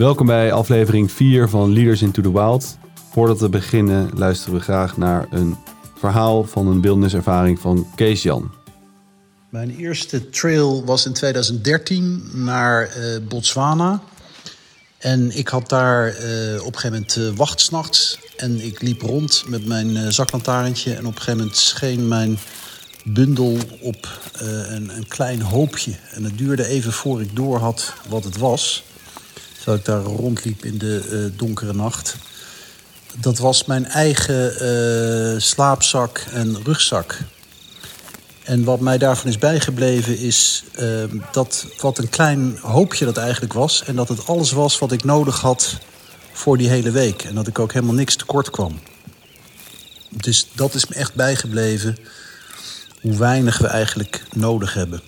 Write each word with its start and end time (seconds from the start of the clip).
Welkom 0.00 0.26
bij 0.26 0.52
aflevering 0.52 1.12
4 1.12 1.48
van 1.48 1.72
Leaders 1.72 2.02
into 2.02 2.22
the 2.22 2.32
Wild. 2.32 2.78
Voordat 3.12 3.40
we 3.40 3.48
beginnen 3.48 4.10
luisteren 4.14 4.54
we 4.54 4.60
graag 4.60 4.96
naar 4.96 5.26
een 5.30 5.56
verhaal 5.98 6.44
van 6.44 6.66
een 6.66 6.80
wildniservaring 6.80 7.58
van 7.60 7.86
Kees 7.94 8.22
Jan. 8.22 8.52
Mijn 9.48 9.76
eerste 9.76 10.30
trail 10.30 10.84
was 10.84 11.06
in 11.06 11.12
2013 11.12 12.30
naar 12.32 12.96
uh, 12.96 13.28
Botswana. 13.28 14.02
En 14.98 15.36
ik 15.36 15.48
had 15.48 15.68
daar 15.68 16.06
uh, 16.06 16.12
op 16.60 16.74
een 16.74 16.80
gegeven 16.80 16.90
moment 16.90 17.16
uh, 17.16 17.30
wacht 17.36 17.60
s'nachts. 17.60 18.18
En 18.36 18.64
ik 18.64 18.82
liep 18.82 19.02
rond 19.02 19.44
met 19.46 19.66
mijn 19.66 20.12
zaklantaarntje. 20.12 20.94
En 20.94 21.06
op 21.06 21.14
een 21.14 21.20
gegeven 21.20 21.38
moment 21.38 21.56
scheen 21.56 22.08
mijn 22.08 22.38
bundel 23.04 23.56
op 23.80 24.08
een, 24.32 24.96
een, 24.96 25.08
klein 25.08 25.40
hoopje. 25.40 25.92
En 26.10 26.24
het 26.24 26.38
duurde 26.38 26.66
even 26.66 26.92
voor 26.92 27.20
ik 27.20 27.36
door 27.36 27.58
had 27.58 27.94
wat 28.08 28.24
het 28.24 28.38
was. 28.38 28.84
Terwijl 29.60 29.78
ik 29.78 29.84
daar 29.84 30.02
rondliep 30.02 30.64
in 30.64 30.78
de 30.78 31.32
donkere 31.36 31.72
nacht. 31.72 32.16
Dat 33.16 33.38
was 33.38 33.64
mijn 33.64 33.86
eigen 33.86 35.42
slaapzak 35.42 36.24
en 36.32 36.62
rugzak. 36.64 37.18
En 38.50 38.64
wat 38.64 38.80
mij 38.80 38.98
daarvan 38.98 39.30
is 39.30 39.38
bijgebleven 39.38 40.18
is 40.18 40.64
uh, 40.80 41.04
dat 41.32 41.66
wat 41.80 41.98
een 41.98 42.08
klein 42.08 42.58
hoopje 42.60 43.04
dat 43.04 43.16
eigenlijk 43.16 43.52
was. 43.52 43.84
En 43.84 43.96
dat 43.96 44.08
het 44.08 44.26
alles 44.26 44.52
was 44.52 44.78
wat 44.78 44.92
ik 44.92 45.04
nodig 45.04 45.40
had 45.40 45.78
voor 46.32 46.58
die 46.58 46.68
hele 46.68 46.90
week. 46.90 47.22
En 47.22 47.34
dat 47.34 47.46
ik 47.46 47.58
ook 47.58 47.72
helemaal 47.72 47.94
niks 47.94 48.16
tekort 48.16 48.50
kwam. 48.50 48.80
Dus 50.08 50.46
dat 50.52 50.74
is 50.74 50.86
me 50.86 50.94
echt 50.94 51.14
bijgebleven. 51.14 51.96
Hoe 53.00 53.16
weinig 53.16 53.58
we 53.58 53.66
eigenlijk 53.66 54.22
nodig 54.32 54.74
hebben. 54.74 55.00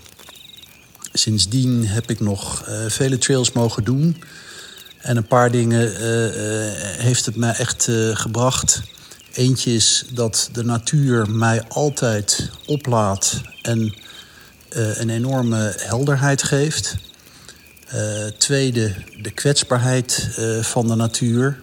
Sindsdien 1.12 1.86
heb 1.86 2.10
ik 2.10 2.20
nog 2.20 2.68
uh, 2.68 2.74
vele 2.88 3.18
trails 3.18 3.52
mogen 3.52 3.84
doen. 3.84 4.22
En 5.02 5.16
een 5.16 5.26
paar 5.26 5.50
dingen 5.50 5.90
uh, 5.90 5.98
heeft 6.98 7.26
het 7.26 7.36
mij 7.36 7.54
echt 7.54 7.88
gebracht. 8.12 8.82
Eentje 9.32 9.74
is 9.74 10.04
dat 10.10 10.48
de 10.52 10.64
natuur 10.64 11.30
mij 11.30 11.62
altijd 11.68 12.50
oplaat 12.66 13.40
en 13.62 13.94
een 14.70 15.10
enorme 15.10 15.74
helderheid 15.76 16.42
geeft. 16.42 16.96
Tweede, 18.38 18.94
de 19.22 19.30
kwetsbaarheid 19.30 20.28
van 20.60 20.86
de 20.86 20.94
natuur. 20.94 21.60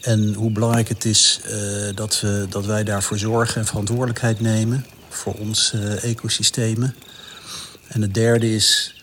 En 0.00 0.34
hoe 0.34 0.50
belangrijk 0.50 0.88
het 0.88 1.04
is 1.04 1.40
dat, 1.94 2.20
we, 2.20 2.46
dat 2.50 2.66
wij 2.66 2.84
daarvoor 2.84 3.18
zorgen 3.18 3.60
en 3.60 3.66
verantwoordelijkheid 3.66 4.40
nemen 4.40 4.86
voor 5.08 5.34
onze 5.34 5.78
ecosystemen. 5.94 6.94
En 7.88 8.02
het 8.02 8.14
derde 8.14 8.54
is 8.54 8.94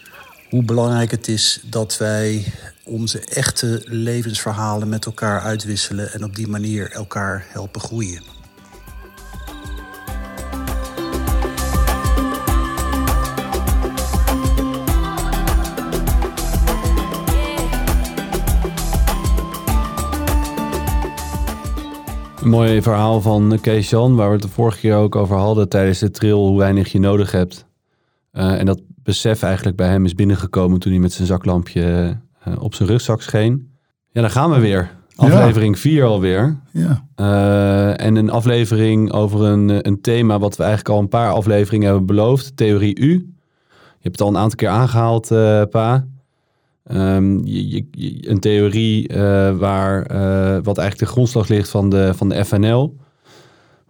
hoe 0.49 0.63
belangrijk 0.63 1.11
het 1.11 1.27
is 1.27 1.59
dat 1.63 1.97
wij 1.97 2.53
onze 2.89 3.19
echte 3.19 3.81
levensverhalen 3.85 4.89
met 4.89 5.05
elkaar 5.05 5.41
uitwisselen 5.41 6.13
en 6.13 6.23
op 6.23 6.35
die 6.35 6.47
manier 6.47 6.91
elkaar 6.91 7.45
helpen 7.47 7.81
groeien. 7.81 8.21
Een 22.41 22.49
mooi 22.49 22.81
verhaal 22.81 23.21
van 23.21 23.57
Kees 23.61 23.89
Jan, 23.89 24.15
waar 24.15 24.27
we 24.27 24.33
het 24.33 24.41
de 24.41 24.49
vorige 24.49 24.79
keer 24.79 24.95
ook 24.95 25.15
over 25.15 25.35
hadden 25.35 25.69
tijdens 25.69 25.99
de 25.99 26.11
trail, 26.11 26.47
hoe 26.47 26.57
weinig 26.57 26.91
je 26.91 26.99
nodig 26.99 27.31
hebt. 27.31 27.65
Uh, 28.33 28.59
en 28.59 28.65
dat 28.65 28.81
besef 29.03 29.43
eigenlijk 29.43 29.77
bij 29.77 29.87
hem 29.87 30.05
is 30.05 30.15
binnengekomen 30.15 30.79
toen 30.79 30.91
hij 30.91 31.01
met 31.01 31.13
zijn 31.13 31.27
zaklampje 31.27 31.81
uh, 31.81 32.28
op 32.59 32.73
zijn 32.73 32.89
rugzak 32.89 33.21
scheen. 33.21 33.69
Ja, 34.11 34.21
dan 34.21 34.31
gaan 34.31 34.51
we 34.51 34.59
weer. 34.59 34.97
Aflevering 35.15 35.79
4 35.79 36.03
alweer. 36.03 36.59
Ja. 36.71 37.05
Uh, 37.15 38.05
en 38.05 38.15
een 38.15 38.29
aflevering 38.29 39.11
over 39.11 39.41
een, 39.41 39.87
een 39.87 40.01
thema 40.01 40.39
wat 40.39 40.55
we 40.55 40.63
eigenlijk 40.63 40.95
al 40.95 41.01
een 41.01 41.09
paar 41.09 41.31
afleveringen 41.31 41.87
hebben 41.87 42.05
beloofd. 42.05 42.57
Theorie 42.57 42.99
U. 42.99 43.11
Je 43.11 44.05
hebt 44.05 44.19
het 44.19 44.21
al 44.21 44.27
een 44.27 44.41
aantal 44.41 44.55
keer 44.55 44.69
aangehaald, 44.69 45.31
uh, 45.31 45.61
Pa. 45.69 46.05
Um, 46.91 47.45
je, 47.45 47.85
je, 47.91 48.29
een 48.29 48.39
theorie 48.39 49.07
waar, 49.57 50.01
wat 50.63 50.77
eigenlijk 50.77 50.99
de 50.99 51.05
grondslag 51.05 51.47
ligt 51.47 51.69
van 51.69 51.89
de, 51.89 52.13
van 52.15 52.29
de 52.29 52.45
FNL. 52.45 52.95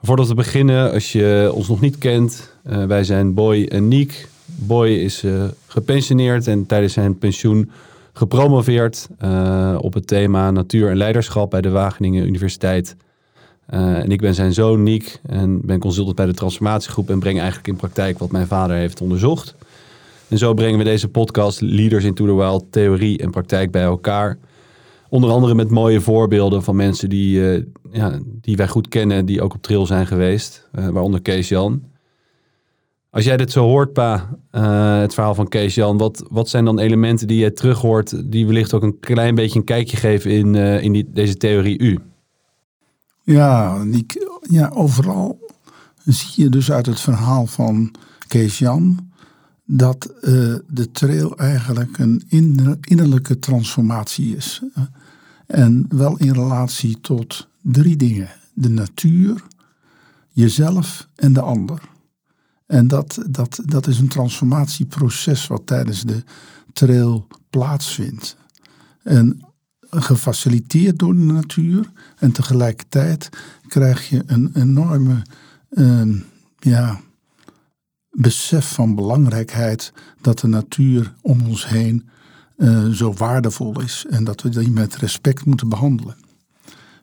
Voordat 0.01 0.27
we 0.27 0.33
beginnen, 0.33 0.91
als 0.91 1.11
je 1.11 1.51
ons 1.53 1.67
nog 1.67 1.81
niet 1.81 1.97
kent, 1.97 2.53
wij 2.63 3.03
zijn 3.03 3.33
Boy 3.33 3.63
en 3.63 3.87
Niek. 3.87 4.27
Boy 4.45 4.89
is 4.89 5.23
gepensioneerd 5.67 6.47
en 6.47 6.65
tijdens 6.65 6.93
zijn 6.93 7.17
pensioen 7.17 7.71
gepromoveerd 8.19 9.07
uh, 9.23 9.77
op 9.81 9.93
het 9.93 10.07
thema 10.07 10.51
natuur 10.51 10.89
en 10.89 10.97
leiderschap 10.97 11.49
bij 11.49 11.61
de 11.61 11.69
Wageningen 11.69 12.27
Universiteit. 12.27 12.95
Uh, 13.73 13.97
en 13.97 14.11
ik 14.11 14.21
ben 14.21 14.35
zijn 14.35 14.53
zoon 14.53 14.83
Niek 14.83 15.19
en 15.25 15.61
ben 15.65 15.79
consultant 15.79 16.15
bij 16.15 16.25
de 16.25 16.33
transformatiegroep 16.33 17.09
en 17.09 17.19
breng 17.19 17.37
eigenlijk 17.37 17.67
in 17.67 17.75
praktijk 17.75 18.19
wat 18.19 18.31
mijn 18.31 18.47
vader 18.47 18.75
heeft 18.75 19.01
onderzocht. 19.01 19.55
En 20.27 20.37
zo 20.37 20.53
brengen 20.53 20.77
we 20.77 20.83
deze 20.83 21.07
podcast 21.07 21.61
Leaders 21.61 22.03
into 22.03 22.25
the 22.25 22.35
Wild 22.35 22.65
theorie 22.69 23.17
en 23.17 23.31
praktijk 23.31 23.71
bij 23.71 23.83
elkaar. 23.83 24.37
Onder 25.09 25.29
andere 25.29 25.55
met 25.55 25.69
mooie 25.69 26.01
voorbeelden 26.01 26.63
van 26.63 26.75
mensen 26.75 27.09
die, 27.09 27.39
ja, 27.91 28.19
die 28.23 28.55
wij 28.55 28.67
goed 28.67 28.87
kennen, 28.87 29.25
die 29.25 29.41
ook 29.41 29.53
op 29.53 29.61
trail 29.61 29.85
zijn 29.85 30.07
geweest, 30.07 30.67
waaronder 30.71 31.21
Kees 31.21 31.49
Jan. 31.49 31.83
Als 33.11 33.23
jij 33.23 33.37
dit 33.37 33.51
zo 33.51 33.63
hoort, 33.63 33.93
pa, 33.93 34.29
uh, 34.51 34.99
het 34.99 35.13
verhaal 35.13 35.35
van 35.35 35.47
Kees 35.47 35.75
Jan, 35.75 35.97
wat, 35.97 36.25
wat 36.29 36.49
zijn 36.49 36.65
dan 36.65 36.79
elementen 36.79 37.27
die 37.27 37.39
je 37.39 37.53
terug 37.53 37.81
hoort, 37.81 38.31
die 38.31 38.45
wellicht 38.45 38.73
ook 38.73 38.83
een 38.83 38.99
klein 38.99 39.35
beetje 39.35 39.59
een 39.59 39.65
kijkje 39.65 39.97
geven 39.97 40.31
in, 40.31 40.53
uh, 40.53 40.83
in 40.83 40.91
die, 40.91 41.09
deze 41.13 41.37
theorie 41.37 41.79
U? 41.79 41.99
Ja, 43.23 43.83
die, 43.83 44.05
ja, 44.41 44.69
overal 44.73 45.39
zie 46.05 46.43
je 46.43 46.49
dus 46.49 46.71
uit 46.71 46.85
het 46.85 46.99
verhaal 46.99 47.45
van 47.45 47.91
Kees 48.27 48.59
Jan 48.59 49.11
dat 49.65 50.13
uh, 50.21 50.55
de 50.67 50.91
trail 50.91 51.37
eigenlijk 51.37 51.97
een 51.97 52.23
innerlijke 52.79 53.39
transformatie 53.39 54.35
is. 54.35 54.61
En 55.45 55.85
wel 55.89 56.17
in 56.17 56.33
relatie 56.33 57.01
tot 57.01 57.47
drie 57.61 57.95
dingen: 57.95 58.29
de 58.53 58.69
natuur, 58.69 59.43
jezelf 60.29 61.07
en 61.15 61.33
de 61.33 61.41
ander. 61.41 61.81
En 62.69 62.87
dat, 62.87 63.19
dat, 63.29 63.59
dat 63.65 63.87
is 63.87 63.99
een 63.99 64.07
transformatieproces 64.07 65.47
wat 65.47 65.61
tijdens 65.65 66.03
de 66.03 66.23
trail 66.73 67.27
plaatsvindt. 67.49 68.37
En 69.03 69.41
gefaciliteerd 69.89 70.99
door 70.99 71.13
de 71.13 71.21
natuur. 71.21 71.91
En 72.17 72.31
tegelijkertijd 72.31 73.29
krijg 73.67 74.09
je 74.09 74.23
een 74.25 74.51
enorme 74.53 75.21
uh, 75.69 76.21
ja, 76.59 76.99
besef 78.11 78.73
van 78.73 78.95
belangrijkheid 78.95 79.93
dat 80.21 80.39
de 80.39 80.47
natuur 80.47 81.13
om 81.21 81.41
ons 81.47 81.67
heen 81.67 82.09
uh, 82.57 82.87
zo 82.87 83.13
waardevol 83.13 83.81
is. 83.81 84.05
En 84.09 84.23
dat 84.23 84.41
we 84.41 84.49
die 84.49 84.71
met 84.71 84.95
respect 84.95 85.45
moeten 85.45 85.69
behandelen. 85.69 86.15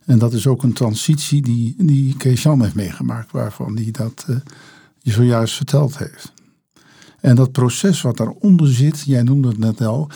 En 0.04 0.18
dat 0.18 0.32
is 0.32 0.46
ook 0.46 0.62
een 0.62 0.72
transitie 0.72 1.42
die, 1.42 1.74
die 1.78 2.16
Kees 2.16 2.42
Jan 2.42 2.62
heeft 2.62 2.74
meegemaakt, 2.74 3.32
waarvan 3.32 3.76
hij 3.76 3.90
dat 3.90 4.26
uh, 4.30 4.36
je 5.06 5.12
zojuist 5.12 5.54
verteld 5.54 5.98
heeft. 5.98 6.32
En 7.20 7.36
dat 7.36 7.52
proces 7.52 8.02
wat 8.02 8.16
daaronder 8.16 8.68
zit, 8.68 9.00
jij 9.00 9.22
noemde 9.22 9.48
het 9.48 9.58
net 9.58 9.80
al, 9.80 10.10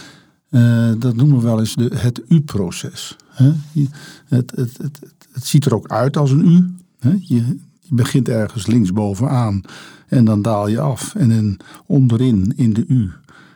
uh, 0.51 0.93
dat 0.99 1.17
noemen 1.17 1.37
we 1.37 1.43
wel 1.43 1.59
eens 1.59 1.75
de, 1.75 1.91
het 1.95 2.23
U-proces. 2.29 3.17
Het, 3.31 4.51
het, 4.55 4.79
het, 4.79 4.99
het, 5.33 5.47
ziet 5.47 5.65
er 5.65 5.75
ook 5.75 5.89
uit 5.89 6.17
als 6.17 6.31
een 6.31 6.47
U. 6.47 6.75
Je, 7.01 7.35
je 7.81 7.95
begint 7.95 8.29
ergens 8.29 8.67
linksbovenaan 8.67 9.63
en 10.07 10.25
dan 10.25 10.43
daal 10.43 10.69
je 10.69 10.81
af. 10.81 11.15
En 11.15 11.29
dan 11.29 11.57
onderin 11.87 12.53
in 12.57 12.73
de 12.73 12.85
U. 12.89 13.13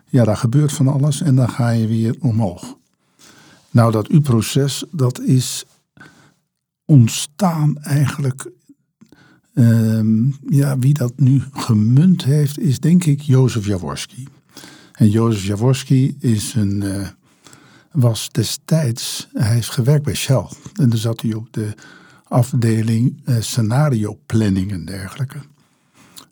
Ja, 0.08 0.24
daar 0.24 0.36
gebeurt 0.36 0.72
van 0.72 0.88
alles 0.88 1.20
en 1.20 1.34
dan 1.34 1.48
ga 1.48 1.70
je 1.70 1.86
weer 1.86 2.16
omhoog. 2.20 2.76
Nou, 3.70 3.92
dat 3.92 4.10
U-proces, 4.10 4.84
dat 4.90 5.20
is 5.20 5.64
ontstaan 6.84 7.78
eigenlijk 7.78 8.50
Um, 9.54 10.36
ja, 10.48 10.78
wie 10.78 10.94
dat 10.94 11.12
nu 11.16 11.42
gemunt 11.52 12.24
heeft, 12.24 12.58
is 12.58 12.80
denk 12.80 13.04
ik 13.04 13.20
Jozef 13.20 13.66
Jaworski. 13.66 14.26
En 14.92 15.10
Jozef 15.10 15.44
Jaworski 15.44 16.16
is 16.18 16.54
een, 16.54 16.82
uh, 16.84 17.08
was 17.92 18.28
destijds, 18.30 19.28
hij 19.32 19.54
heeft 19.54 19.70
gewerkt 19.70 20.04
bij 20.04 20.14
Shell. 20.14 20.46
En 20.80 20.88
daar 20.88 20.98
zat 20.98 21.20
hij 21.20 21.34
op 21.34 21.48
de 21.50 21.74
afdeling 22.24 23.20
uh, 23.24 23.36
scenario 23.40 24.18
planning 24.26 24.72
en 24.72 24.84
dergelijke. 24.84 25.38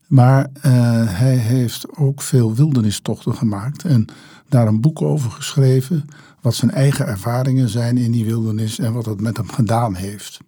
Maar 0.07 0.51
uh, 0.57 0.63
hij 1.07 1.37
heeft 1.37 1.97
ook 1.97 2.23
veel 2.23 2.55
wildernistochten 2.55 3.35
gemaakt 3.35 3.85
en 3.85 4.05
daar 4.49 4.67
een 4.67 4.81
boek 4.81 5.03
over 5.03 5.31
geschreven. 5.31 6.05
Wat 6.41 6.55
zijn 6.55 6.71
eigen 6.71 7.07
ervaringen 7.07 7.69
zijn 7.69 7.97
in 7.97 8.13
die 8.13 8.25
wildernis 8.25 8.79
en 8.79 8.93
wat 8.93 9.07
het 9.07 9.21
met 9.21 9.37
hem 9.37 9.51
gedaan 9.51 9.95
heeft. 9.95 10.41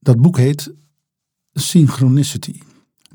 Dat 0.00 0.20
boek 0.20 0.36
heet 0.36 0.72
Synchronicity. 1.52 2.60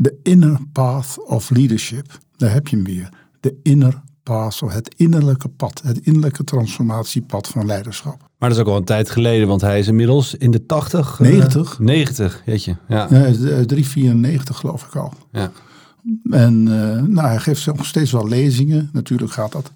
The 0.01 0.19
Inner 0.23 0.59
Path 0.71 1.25
of 1.25 1.49
Leadership. 1.49 2.19
Daar 2.37 2.53
heb 2.53 2.67
je 2.67 2.75
hem 2.75 2.85
weer. 2.85 3.09
The 3.39 3.55
Inner 3.63 4.03
path, 4.25 4.61
of 4.63 4.73
het 4.73 4.93
innerlijke 4.97 5.47
pad, 5.47 5.81
het 5.83 5.99
innerlijke 5.99 6.43
transformatiepad 6.43 7.47
van 7.47 7.65
leiderschap. 7.65 8.17
Maar 8.37 8.49
dat 8.49 8.57
is 8.57 8.63
ook 8.63 8.69
al 8.69 8.77
een 8.77 8.83
tijd 8.83 9.09
geleden, 9.09 9.47
want 9.47 9.61
hij 9.61 9.79
is 9.79 9.87
inmiddels 9.87 10.35
in 10.35 10.51
de 10.51 10.65
80. 10.65 11.19
90. 11.19 11.79
90, 11.79 12.41
weet 12.45 12.63
je. 12.63 12.75
Ja. 12.87 13.07
Ja, 13.09 13.31
394 13.35 14.57
geloof 14.57 14.83
ik 14.83 14.95
al. 14.95 15.13
ja. 15.31 15.51
En 16.29 16.67
eh, 16.67 17.01
nou, 17.01 17.27
hij 17.27 17.39
geeft 17.39 17.65
nog 17.65 17.85
steeds 17.85 18.11
wel 18.11 18.27
lezingen. 18.27 18.89
Natuurlijk 18.93 19.31
gaat 19.31 19.51
dat, 19.51 19.71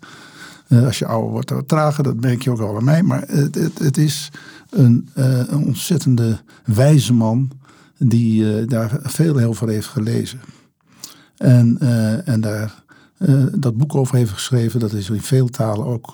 eh, 0.68 0.86
als 0.86 1.00
je 1.00 1.06
ouder 1.06 1.32
wordt, 1.32 1.50
wat 1.50 1.68
trager. 1.68 2.04
Dat 2.04 2.20
merk 2.20 2.42
je 2.42 2.50
ook 2.52 2.60
al 2.60 2.74
bij 2.74 2.82
mij. 2.82 3.04
Maar 3.04 3.24
het, 3.28 3.56
het, 3.56 3.80
het 3.80 3.98
is 3.98 4.30
een, 4.70 5.10
eh, 5.14 5.38
een 5.38 5.66
ontzettende 5.66 6.40
wijze 6.66 7.14
man 7.14 7.52
die 7.98 8.58
eh, 8.58 8.68
daar 8.68 9.00
veel 9.02 9.38
heel 9.38 9.54
veel 9.54 9.68
heeft 9.68 9.88
gelezen. 9.88 10.40
En, 11.38 11.78
eh, 11.80 12.28
en 12.28 12.42
daar 12.42 12.84
dat 13.52 13.78
boek 13.78 13.96
over 13.96 14.16
heeft 14.16 14.32
geschreven. 14.32 14.80
Dat 14.80 14.94
is 14.94 15.10
in 15.10 15.22
veel 15.22 15.48
talen 15.48 15.86
ook 15.86 16.14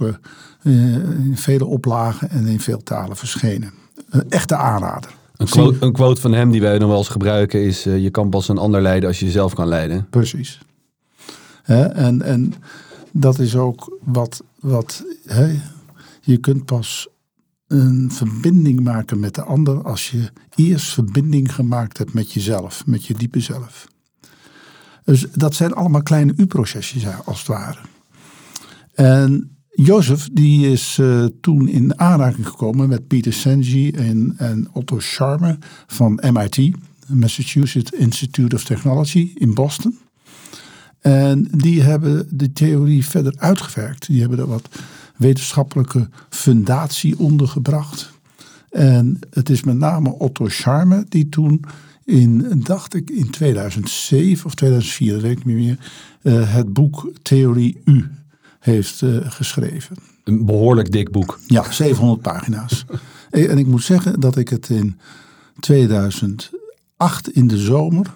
in 0.64 1.38
vele 1.38 1.66
oplagen 1.66 2.30
en 2.30 2.46
in 2.46 2.60
veel 2.60 2.84
talen 2.84 3.18
verschenen. 3.18 3.72
Een 4.10 4.30
echte 4.30 4.56
aanrader. 4.56 5.10
Een, 5.38 5.48
quote, 5.48 5.86
een 5.86 5.92
quote 5.92 6.22
van 6.22 6.34
hem 6.34 6.52
die 6.52 6.62
wij 6.62 6.78
nog 6.78 6.90
wel 6.90 6.98
eens 6.98 7.08
gebruiken 7.08 7.64
is... 7.64 7.84
je 7.84 8.10
kan 8.10 8.30
pas 8.30 8.48
een 8.48 8.58
ander 8.58 8.82
leiden 8.82 9.10
als 9.10 9.20
je 9.20 9.26
jezelf 9.26 9.54
kan 9.54 9.68
leiden. 9.68 10.08
Precies. 10.10 10.60
Hè, 11.64 11.84
en, 11.84 12.22
en 12.22 12.54
dat 13.12 13.40
is 13.40 13.56
ook 13.56 14.00
wat, 14.04 14.44
wat 14.60 15.04
hè, 15.26 15.60
je 16.22 16.38
kunt 16.38 16.66
pas 16.66 17.08
een 17.68 18.12
verbinding 18.12 18.80
maken 18.80 19.20
met 19.20 19.36
de 19.36 19.44
ander 19.44 19.84
als 19.84 20.12
je 20.12 20.30
eerst 20.56 20.94
verbinding 20.94 21.56
gemaakt 21.56 21.98
hebt 21.98 22.14
met 22.14 22.32
jezelf, 22.32 22.86
met 22.86 23.06
je 23.06 23.14
diepe 23.14 23.40
zelf. 23.40 23.88
Dus 25.04 25.26
dat 25.32 25.56
zijn 25.56 25.74
allemaal 25.74 26.04
kleine 26.04 26.34
u-procesjes 26.38 27.06
als 27.26 27.38
het 27.38 27.48
ware. 27.48 27.80
En 28.94 29.56
Jozef 29.70 30.30
die 30.32 30.72
is 30.72 30.98
eh, 31.00 31.26
toen 31.42 31.68
in 31.68 32.00
aanraking 32.00 32.48
gekomen 32.48 32.90
met 32.90 33.08
Peter 33.08 33.34
Senge 33.34 33.92
en, 33.92 34.34
en 34.38 34.68
Otto 34.72 35.00
Scharmer 35.00 35.58
van 35.88 36.20
MIT, 36.32 36.72
Massachusetts 37.08 37.92
Institute 37.92 38.56
of 38.56 38.64
Technology 38.64 39.32
in 39.36 39.54
Boston. 39.54 39.98
En 41.00 41.48
die 41.52 41.82
hebben 41.82 42.28
de 42.38 42.54
theorie 42.54 43.06
verder 43.06 43.34
uitgewerkt. 43.38 44.08
Die 44.08 44.20
hebben 44.20 44.40
er 44.40 44.48
wat 44.48 44.70
wetenschappelijke 45.18 46.10
fundatie 46.30 47.20
onder 47.20 47.48
gebracht. 47.48 48.14
En 48.70 49.20
het 49.30 49.50
is 49.50 49.64
met 49.64 49.78
name 49.78 50.10
Otto 50.10 50.50
Scharmer 50.50 51.06
die 51.10 51.30
toen 51.30 51.66
in, 52.06 52.62
dacht 52.64 52.94
ik, 52.94 53.10
in 53.10 53.30
2007 53.30 54.46
of 54.46 54.56
2004, 54.56 55.14
dat 55.14 55.22
weet 55.22 55.38
ik 55.38 55.46
niet 55.46 55.56
meer, 55.56 55.78
eh, 56.22 56.54
het 56.54 56.74
boek 56.74 57.12
Theorie 57.22 57.82
U 57.86 58.12
heeft 58.60 59.02
eh, 59.02 59.18
geschreven. 59.24 59.98
Een 60.24 60.46
behoorlijk 60.46 60.92
dik 60.92 61.12
boek. 61.12 61.40
Ja, 61.48 61.72
700 61.72 62.22
pagina's. 62.22 62.86
en 63.30 63.58
ik 63.58 63.68
moet 63.68 63.84
zeggen 63.84 64.20
dat 64.20 64.38
ik 64.38 64.50
het 64.50 64.70
in 64.70 65.00
2008 65.60 67.30
in 67.32 67.48
de 67.48 67.58
zomer 67.58 68.16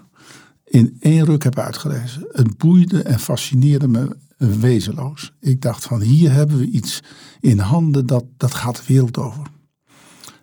in 0.65 0.97
één 0.99 1.25
ruk 1.25 1.43
heb 1.43 1.59
uitgelezen. 1.59 2.27
Het 2.31 2.57
boeide 2.57 3.03
en 3.03 3.19
fascineerde 3.19 3.87
me 3.87 4.15
wezenloos. 4.47 5.33
Ik 5.39 5.61
dacht 5.61 5.83
van 5.83 6.01
hier 6.01 6.31
hebben 6.31 6.57
we 6.57 6.69
iets 6.69 6.99
in 7.39 7.59
handen 7.59 8.05
dat, 8.05 8.25
dat 8.37 8.53
gaat 8.53 8.75
de 8.75 8.83
wereld 8.87 9.17
over. 9.17 9.47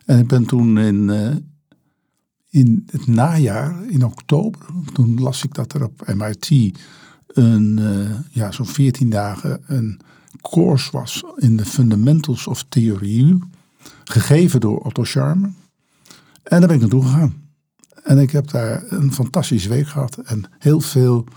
En 0.05 0.19
ik 0.19 0.27
ben 0.27 0.45
toen 0.45 0.77
in, 0.77 1.09
uh, 1.09 1.35
in 2.49 2.87
het 2.91 3.07
najaar, 3.07 3.85
in 3.89 4.05
oktober, 4.05 4.65
toen 4.93 5.19
las 5.19 5.43
ik 5.43 5.53
dat 5.53 5.73
er 5.73 5.83
op 5.83 6.13
MIT 6.15 6.77
een, 7.27 7.77
uh, 7.79 8.09
ja, 8.29 8.51
zo'n 8.51 8.65
14 8.65 9.09
dagen 9.09 9.61
een 9.65 9.99
course 10.41 10.91
was 10.91 11.23
in 11.35 11.57
de 11.57 11.65
Fundamentals 11.65 12.47
of 12.47 12.65
Theorie, 12.69 13.39
gegeven 14.03 14.59
door 14.59 14.79
Otto 14.79 15.03
Scharmer. 15.03 15.51
En 16.43 16.59
daar 16.59 16.67
ben 16.67 16.75
ik 16.75 16.81
naartoe 16.81 17.03
gegaan. 17.03 17.45
En 18.03 18.17
ik 18.17 18.31
heb 18.31 18.49
daar 18.49 18.83
een 18.91 19.13
fantastische 19.13 19.69
week 19.69 19.87
gehad 19.87 20.17
en 20.17 20.43
heel 20.57 20.79
veel 20.79 21.27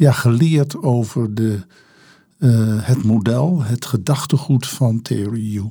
ja, 0.00 0.12
geleerd 0.12 0.82
over 0.82 1.34
de, 1.34 1.60
uh, 2.38 2.86
het 2.86 3.04
model, 3.04 3.62
het 3.62 3.84
gedachtegoed 3.84 4.66
van 4.66 5.02
Theorie 5.02 5.58
U. 5.58 5.68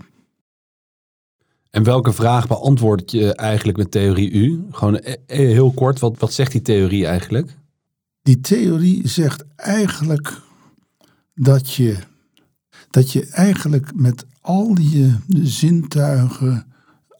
En 1.69 1.83
welke 1.83 2.13
vraag 2.13 2.47
beantwoord 2.47 3.11
je 3.11 3.35
eigenlijk 3.35 3.77
met 3.77 3.91
Theorie 3.91 4.31
U? 4.31 4.65
Gewoon 4.71 5.01
heel 5.25 5.71
kort, 5.71 5.99
wat, 5.99 6.19
wat 6.19 6.33
zegt 6.33 6.51
die 6.51 6.61
theorie 6.61 7.05
eigenlijk? 7.05 7.57
Die 8.21 8.39
theorie 8.39 9.07
zegt 9.07 9.45
eigenlijk 9.55 10.41
dat 11.35 11.73
je, 11.73 11.97
dat 12.89 13.11
je 13.11 13.25
eigenlijk 13.25 13.95
met 13.95 14.25
al 14.41 14.77
je 14.79 15.15
zintuigen, 15.43 16.65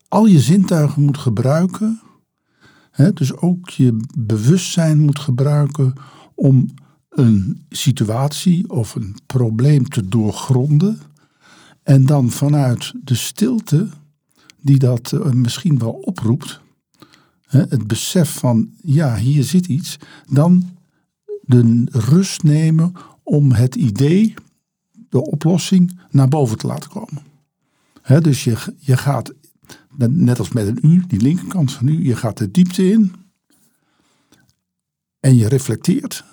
al 0.08 0.26
je 0.26 0.40
zintuigen 0.40 1.02
moet 1.02 1.18
gebruiken. 1.18 2.02
Hè, 2.92 3.14
dus 3.14 3.36
ook 3.36 3.70
je 3.70 3.98
bewustzijn 4.18 5.00
moet 5.00 5.20
gebruiken 5.20 5.94
om 6.36 6.70
een 7.20 7.66
situatie 7.70 8.70
of 8.70 8.96
een 8.96 9.16
probleem 9.26 9.90
te 9.90 10.08
doorgronden. 10.08 11.00
En 11.84 12.06
dan 12.06 12.30
vanuit 12.30 12.94
de 13.04 13.16
stilte 13.16 13.90
die 14.62 14.78
dat 14.78 15.12
uh, 15.12 15.32
misschien 15.32 15.80
wel 15.80 15.92
oproept, 15.92 16.60
het 17.48 17.88
besef 17.88 18.34
van 18.34 18.70
ja, 18.82 19.16
hier 19.16 19.44
zit 19.44 19.66
iets, 19.66 19.98
dan 20.28 20.78
de 21.42 21.88
rust 21.92 22.44
nemen 22.44 22.94
om 23.24 23.52
het 23.52 23.76
idee, 23.76 24.34
de 25.10 25.22
oplossing, 25.22 26.00
naar 26.12 26.28
boven 26.28 26.58
te 26.58 26.68
laten 26.68 26.90
komen. 26.90 27.24
Dus 28.22 28.44
je, 28.44 28.58
je 28.80 28.98
gaat, 28.98 29.34
net 29.98 30.40
als 30.40 30.52
met 30.52 30.68
een 30.68 30.80
U, 30.82 31.04
die 31.08 31.22
linkerkant 31.22 31.72
van 31.72 31.88
U, 31.88 32.04
je 32.04 32.16
gaat 32.16 32.38
de 32.38 32.52
diepte 32.52 32.92
in 32.92 33.14
en 35.20 35.36
je 35.36 35.48
reflecteert. 35.48 36.24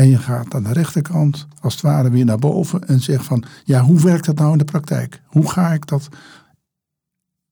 En 0.00 0.08
je 0.08 0.18
gaat 0.18 0.54
aan 0.54 0.62
de 0.62 0.72
rechterkant 0.72 1.46
als 1.60 1.72
het 1.72 1.82
ware 1.82 2.10
weer 2.10 2.24
naar 2.24 2.38
boven 2.38 2.88
en 2.88 3.00
zegt 3.00 3.24
van, 3.24 3.44
ja, 3.64 3.80
hoe 3.80 4.00
werkt 4.00 4.24
dat 4.24 4.38
nou 4.38 4.52
in 4.52 4.58
de 4.58 4.64
praktijk? 4.64 5.20
Hoe 5.26 5.50
ga 5.50 5.72
ik 5.72 5.86
dat 5.86 6.08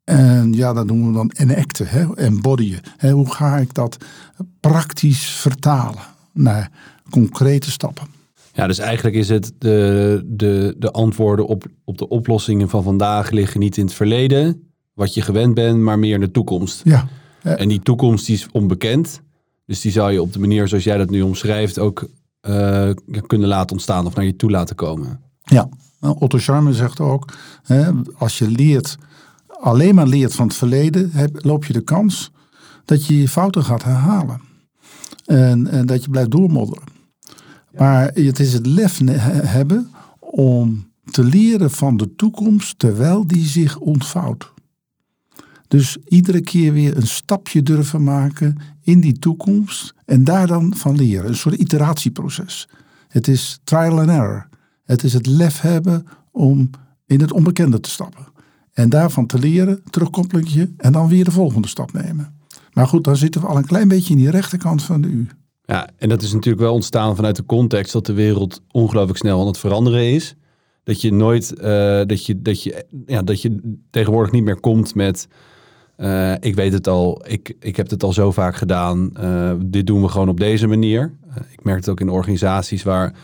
en 0.05 0.53
ja, 0.53 0.73
dat 0.73 0.87
noemen 0.87 1.07
we 1.07 1.13
dan 1.13 1.33
enacten, 1.37 1.89
hè, 1.89 2.17
embodyen. 2.17 2.81
Hè, 2.97 3.11
hoe 3.11 3.31
ga 3.33 3.57
ik 3.57 3.75
dat 3.75 3.97
praktisch 4.61 5.25
vertalen 5.25 6.03
naar 6.33 6.71
concrete 7.11 7.71
stappen? 7.71 8.07
Ja, 8.53 8.67
dus 8.67 8.79
eigenlijk 8.79 9.17
is 9.17 9.29
het 9.29 9.53
de, 9.59 10.23
de, 10.27 10.75
de 10.79 10.91
antwoorden 10.91 11.47
op, 11.47 11.67
op 11.85 11.99
de 11.99 12.09
oplossingen 12.09 12.69
van 12.69 12.83
vandaag 12.83 13.31
liggen 13.31 13.61
niet 13.61 13.77
in 13.77 13.85
het 13.85 13.95
verleden, 13.95 14.71
wat 14.95 15.15
je 15.15 15.23
gewend 15.23 15.55
bent, 15.55 15.79
maar 15.79 15.99
meer 15.99 16.15
in 16.15 16.21
de 16.21 16.31
toekomst. 16.31 16.81
Ja. 16.85 17.09
En 17.43 17.69
die 17.69 17.83
toekomst 17.83 18.27
die 18.27 18.35
is 18.35 18.49
onbekend. 18.53 19.21
Dus 19.67 19.81
die 19.81 19.93
zou 19.93 20.13
je 20.13 20.23
op 20.23 20.33
de 20.33 20.39
manier 20.39 20.69
zoals 20.69 20.85
jij 20.85 20.97
dat 20.97 21.11
nu 21.11 21.23
omschrijft 21.23 21.79
ook 21.79 22.09
uh, 22.49 22.91
kunnen 23.27 23.49
laten 23.49 23.73
ontstaan 23.73 24.07
of 24.07 24.15
naar 24.15 24.25
je 24.25 24.37
toe 24.37 24.51
laten 24.51 24.77
komen. 24.77 25.21
Ja, 25.43 25.69
Otto 26.01 26.39
Scharmer 26.39 26.75
zegt 26.75 27.01
ook, 27.01 27.33
hè, 27.63 27.91
als 28.19 28.39
je 28.39 28.51
leert 28.51 28.99
alleen 29.61 29.95
maar 29.95 30.07
leert 30.07 30.35
van 30.35 30.47
het 30.47 30.57
verleden, 30.57 31.13
loop 31.33 31.65
je 31.65 31.73
de 31.73 31.81
kans 31.81 32.31
dat 32.85 33.07
je 33.07 33.21
je 33.21 33.29
fouten 33.29 33.65
gaat 33.65 33.85
herhalen. 33.85 34.41
En, 35.25 35.67
en 35.67 35.87
dat 35.87 36.05
je 36.05 36.11
blijft 36.11 36.31
doormodderen. 36.31 36.85
Maar 37.77 38.11
het 38.15 38.39
is 38.39 38.53
het 38.53 38.67
lef 38.67 39.01
hebben 39.07 39.91
om 40.19 40.91
te 41.11 41.25
leren 41.25 41.71
van 41.71 41.97
de 41.97 42.15
toekomst 42.15 42.79
terwijl 42.79 43.27
die 43.27 43.47
zich 43.47 43.79
ontvouwt. 43.79 44.53
Dus 45.69 45.97
iedere 46.05 46.41
keer 46.41 46.73
weer 46.73 46.97
een 46.97 47.07
stapje 47.07 47.63
durven 47.63 48.03
maken 48.03 48.57
in 48.83 49.01
die 49.01 49.19
toekomst 49.19 49.95
en 50.05 50.25
daar 50.25 50.47
dan 50.47 50.75
van 50.77 50.97
leren. 50.97 51.29
Een 51.29 51.37
soort 51.37 51.55
iteratieproces. 51.55 52.69
Het 53.09 53.29
is 53.29 53.61
trial 53.65 53.99
and 53.99 54.09
error. 54.09 54.49
Het 54.85 55.05
is 55.05 55.13
het 55.13 55.27
lef 55.27 55.61
hebben 55.61 56.07
om 56.31 56.71
in 57.07 57.21
het 57.21 57.33
onbekende 57.33 57.81
te 57.81 57.91
stappen. 57.91 58.27
En 58.73 58.89
daarvan 58.89 59.27
te 59.27 59.39
leren, 59.39 59.83
terugkoppelingje 59.91 60.71
en 60.77 60.93
dan 60.93 61.09
weer 61.09 61.25
de 61.25 61.31
volgende 61.31 61.69
stap 61.69 61.93
nemen. 61.93 62.37
Maar 62.73 62.87
goed, 62.87 63.05
dan 63.05 63.17
zitten 63.17 63.41
we 63.41 63.47
al 63.47 63.57
een 63.57 63.67
klein 63.67 63.89
beetje 63.89 64.13
in 64.13 64.19
die 64.19 64.31
rechterkant 64.31 64.83
van 64.83 65.01
de 65.01 65.09
U. 65.09 65.27
Ja, 65.65 65.89
en 65.97 66.09
dat 66.09 66.23
is 66.23 66.33
natuurlijk 66.33 66.63
wel 66.63 66.75
ontstaan 66.75 67.17
vanuit 67.17 67.37
de 67.37 67.45
context 67.45 67.93
dat 67.93 68.07
de 68.07 68.13
wereld 68.13 68.63
ongelooflijk 68.71 69.19
snel 69.19 69.41
aan 69.41 69.47
het 69.47 69.59
veranderen 69.59 70.13
is. 70.13 70.35
Dat 70.83 71.01
je 71.01 71.13
nooit, 71.13 71.53
uh, 71.57 71.65
dat, 72.07 72.27
je, 72.27 72.43
dat, 72.43 72.63
je, 72.63 72.87
ja, 73.07 73.23
dat 73.23 73.43
je 73.43 73.79
tegenwoordig 73.91 74.33
niet 74.33 74.45
meer 74.45 74.61
komt 74.61 74.95
met, 74.95 75.29
uh, 75.99 76.33
ik 76.41 76.55
weet 76.55 76.73
het 76.73 76.89
al, 76.89 77.23
ik, 77.27 77.57
ik 77.61 77.77
heb 77.77 77.91
het 77.91 78.03
al 78.03 78.13
zo 78.13 78.31
vaak 78.31 78.57
gedaan, 78.57 79.11
uh, 79.21 79.53
dit 79.61 79.87
doen 79.87 80.03
we 80.03 80.09
gewoon 80.09 80.29
op 80.29 80.41
deze 80.41 80.67
manier. 80.67 81.13
ik 81.51 81.65
merk 81.65 81.77
het 81.77 81.89
ook 81.89 82.01
in 82.01 82.09
organisaties 82.09 82.83
waar 82.83 83.15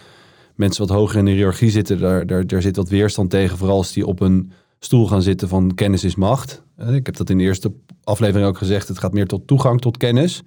mensen 0.55 0.87
wat 0.87 0.97
hoger 0.97 1.19
in 1.19 1.25
de 1.25 1.31
hiërarchie 1.31 1.71
zitten, 1.71 2.01
daar, 2.01 2.27
daar, 2.27 2.47
daar 2.47 2.63
zit 2.63 2.77
wat 2.77 2.89
weerstand 2.89 3.31
tegen, 3.31 3.59
vooral 3.59 3.77
als 3.77 3.93
die 3.93 4.07
op 4.07 4.21
een 4.21 4.53
stoel 4.79 5.07
gaan 5.07 5.23
zitten 5.23 5.49
van 5.49 5.75
kennis 5.75 6.05
is 6.05 6.15
macht. 6.15 6.63
Ik 6.89 7.07
heb 7.07 7.17
dat 7.17 7.31
in 7.31 7.39
de 7.39 7.45
eerste 7.45 7.73
aflevering 8.05 8.49
ook 8.49 8.59
gezegd. 8.59 8.89
Het 8.89 8.99
gaat 8.99 9.13
meer 9.13 9.27
tot 9.27 9.47
toegang 9.47 9.81
tot 9.81 9.97
kennis. 9.97 10.43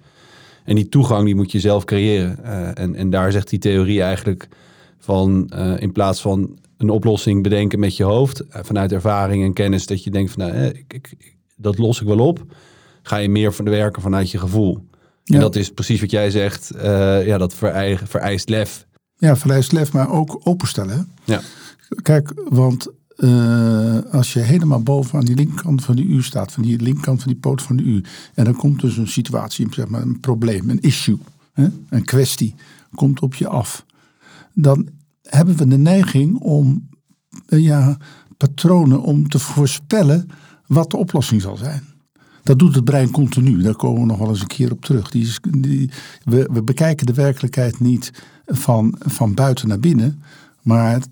En 0.64 0.74
die 0.74 0.88
toegang 0.88 1.24
die 1.24 1.34
moet 1.34 1.52
je 1.52 1.60
zelf 1.60 1.84
creëren. 1.84 2.44
En, 2.74 2.94
en 2.94 3.10
daar 3.10 3.32
zegt 3.32 3.48
die 3.48 3.58
theorie 3.58 4.02
eigenlijk 4.02 4.48
Van 4.98 5.48
in 5.78 5.92
plaats 5.92 6.20
van 6.20 6.58
een 6.76 6.90
oplossing 6.90 7.42
bedenken 7.42 7.78
met 7.78 7.96
je 7.96 8.04
hoofd, 8.04 8.44
vanuit 8.48 8.92
ervaring 8.92 9.44
en 9.44 9.52
kennis, 9.52 9.86
dat 9.86 10.04
je 10.04 10.10
denkt 10.10 10.32
van 10.32 10.46
nou, 10.46 10.64
ik, 10.64 10.92
ik, 10.92 11.37
dat 11.58 11.78
los 11.78 12.00
ik 12.00 12.06
wel 12.06 12.26
op, 12.26 12.44
ga 13.02 13.16
je 13.16 13.28
meer 13.28 13.52
van 13.52 13.64
de 13.64 13.70
werken 13.70 14.02
vanuit 14.02 14.30
je 14.30 14.38
gevoel. 14.38 14.86
Ja. 15.24 15.34
En 15.34 15.40
dat 15.40 15.56
is 15.56 15.70
precies 15.70 16.00
wat 16.00 16.10
jij 16.10 16.30
zegt, 16.30 16.72
uh, 16.76 17.26
ja, 17.26 17.38
dat 17.38 17.54
vereist, 17.54 18.02
vereist 18.06 18.48
lef. 18.48 18.86
Ja, 19.16 19.36
vereist 19.36 19.72
lef, 19.72 19.92
maar 19.92 20.10
ook 20.10 20.40
openstellen. 20.44 21.08
Ja. 21.24 21.40
Kijk, 22.02 22.32
want 22.48 22.88
uh, 23.16 23.98
als 24.10 24.32
je 24.32 24.40
helemaal 24.40 24.82
boven 24.82 25.18
aan 25.18 25.24
die 25.24 25.34
linkerkant 25.34 25.84
van 25.84 25.96
die 25.96 26.06
U 26.06 26.22
staat, 26.22 26.52
van 26.52 26.62
die 26.62 26.80
linkerkant 26.80 27.22
van 27.22 27.32
die 27.32 27.40
poot 27.40 27.62
van 27.62 27.76
de 27.76 27.82
U, 27.82 28.04
en 28.34 28.44
dan 28.44 28.56
komt 28.56 28.80
dus 28.80 28.96
een 28.96 29.08
situatie, 29.08 29.66
zeg 29.70 29.88
maar 29.88 30.02
een 30.02 30.20
probleem, 30.20 30.70
een 30.70 30.80
issue, 30.80 31.18
hè, 31.52 31.68
een 31.88 32.04
kwestie, 32.04 32.54
komt 32.94 33.20
op 33.20 33.34
je 33.34 33.48
af. 33.48 33.84
Dan 34.54 34.88
hebben 35.22 35.56
we 35.56 35.66
de 35.66 35.78
neiging 35.78 36.38
om 36.38 36.88
uh, 37.48 37.64
ja, 37.64 37.96
patronen 38.36 39.02
om 39.02 39.28
te 39.28 39.38
voorspellen 39.38 40.28
wat 40.68 40.90
de 40.90 40.96
oplossing 40.96 41.42
zal 41.42 41.56
zijn. 41.56 41.82
Dat 42.42 42.58
doet 42.58 42.74
het 42.74 42.84
brein 42.84 43.10
continu. 43.10 43.62
Daar 43.62 43.76
komen 43.76 44.00
we 44.00 44.06
nog 44.06 44.18
wel 44.18 44.28
eens 44.28 44.40
een 44.40 44.46
keer 44.46 44.72
op 44.72 44.84
terug. 44.84 45.10
Die 45.10 45.32
die, 45.58 45.90
we, 46.24 46.48
we 46.52 46.62
bekijken 46.62 47.06
de 47.06 47.14
werkelijkheid 47.14 47.80
niet 47.80 48.12
van, 48.46 48.94
van 48.98 49.34
buiten 49.34 49.68
naar 49.68 49.80
binnen, 49.80 50.22
maar 50.62 51.02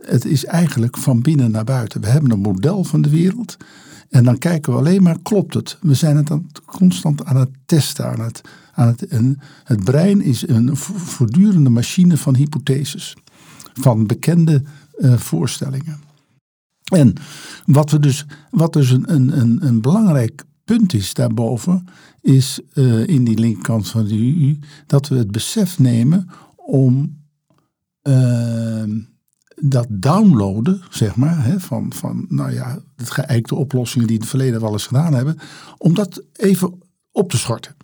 het 0.00 0.24
is 0.24 0.44
eigenlijk 0.44 0.96
van 0.96 1.22
binnen 1.22 1.50
naar 1.50 1.64
buiten. 1.64 2.00
We 2.00 2.06
hebben 2.06 2.30
een 2.30 2.40
model 2.40 2.84
van 2.84 3.02
de 3.02 3.10
wereld. 3.10 3.56
En 4.08 4.24
dan 4.24 4.38
kijken 4.38 4.72
we 4.72 4.78
alleen 4.78 5.02
maar, 5.02 5.18
klopt 5.22 5.54
het? 5.54 5.78
We 5.80 5.94
zijn 5.94 6.16
het 6.16 6.26
dan 6.26 6.50
constant 6.64 7.24
aan 7.24 7.36
het 7.36 7.50
testen. 7.66 8.06
Aan 8.06 8.20
het, 8.20 8.40
aan 8.72 8.86
het, 8.86 9.06
het 9.64 9.84
brein 9.84 10.22
is 10.22 10.48
een 10.48 10.76
voortdurende 10.76 11.70
machine 11.70 12.16
van 12.16 12.34
hypotheses. 12.34 13.16
Van 13.74 14.06
bekende 14.06 14.62
uh, 14.98 15.16
voorstellingen. 15.16 16.07
En 16.88 17.14
wat, 17.66 17.90
we 17.90 17.98
dus, 17.98 18.26
wat 18.50 18.72
dus 18.72 18.90
een, 18.90 19.12
een, 19.14 19.66
een 19.66 19.80
belangrijk 19.80 20.44
punt 20.64 20.94
is 20.94 21.14
daarboven, 21.14 21.86
is 22.20 22.60
uh, 22.74 23.06
in 23.06 23.24
die 23.24 23.38
linkerkant 23.38 23.88
van 23.88 24.04
de 24.04 24.14
EU, 24.14 24.58
dat 24.86 25.08
we 25.08 25.16
het 25.16 25.30
besef 25.30 25.78
nemen 25.78 26.28
om 26.56 27.16
uh, 28.02 28.82
dat 29.60 29.86
downloaden, 29.90 30.82
zeg 30.90 31.16
maar, 31.16 31.44
hè, 31.44 31.60
van, 31.60 31.92
van 31.92 32.26
nou 32.28 32.52
ja, 32.52 32.78
de 32.96 33.06
geëikte 33.06 33.54
oplossingen 33.54 34.06
die 34.06 34.16
in 34.16 34.22
het 34.22 34.30
verleden 34.30 34.60
wel 34.60 34.72
eens 34.72 34.86
gedaan 34.86 35.14
hebben, 35.14 35.38
om 35.78 35.94
dat 35.94 36.22
even 36.32 36.82
op 37.12 37.30
te 37.30 37.38
schorten. 37.38 37.76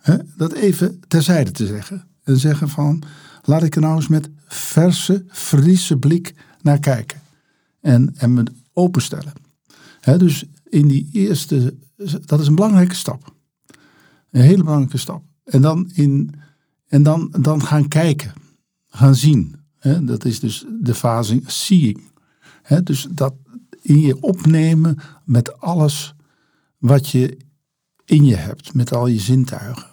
Hè, 0.00 0.16
dat 0.36 0.52
even 0.52 1.00
terzijde 1.08 1.50
te 1.50 1.66
zeggen. 1.66 2.06
En 2.22 2.36
zeggen 2.36 2.68
van, 2.68 3.02
laat 3.42 3.62
ik 3.62 3.74
er 3.74 3.80
nou 3.80 3.96
eens 3.96 4.08
met 4.08 4.30
verse, 4.46 5.24
frisse 5.28 5.96
blik 5.96 6.34
naar 6.62 6.78
kijken. 6.78 7.20
En, 7.80 8.14
en 8.16 8.34
me 8.34 8.44
openstellen. 8.72 9.32
Hè, 10.00 10.18
dus 10.18 10.44
in 10.68 10.88
die 10.88 11.08
eerste, 11.12 11.74
dat 12.24 12.40
is 12.40 12.46
een 12.46 12.54
belangrijke 12.54 12.94
stap. 12.94 13.34
Een 14.30 14.42
hele 14.42 14.62
belangrijke 14.62 14.98
stap. 14.98 15.22
En 15.44 15.62
dan, 15.62 15.90
in, 15.94 16.34
en 16.86 17.02
dan, 17.02 17.34
dan 17.40 17.62
gaan 17.62 17.88
kijken, 17.88 18.32
gaan 18.88 19.14
zien 19.14 19.58
dat 20.00 20.24
is 20.24 20.40
dus 20.40 20.64
de 20.80 20.94
fase 20.94 21.40
seeing. 21.46 22.00
dus 22.82 23.08
dat 23.10 23.34
in 23.82 24.00
je 24.00 24.20
opnemen 24.20 24.98
met 25.24 25.60
alles 25.60 26.14
wat 26.78 27.08
je 27.08 27.36
in 28.04 28.24
je 28.24 28.36
hebt, 28.36 28.74
met 28.74 28.92
al 28.92 29.06
je 29.06 29.18
zintuigen. 29.18 29.86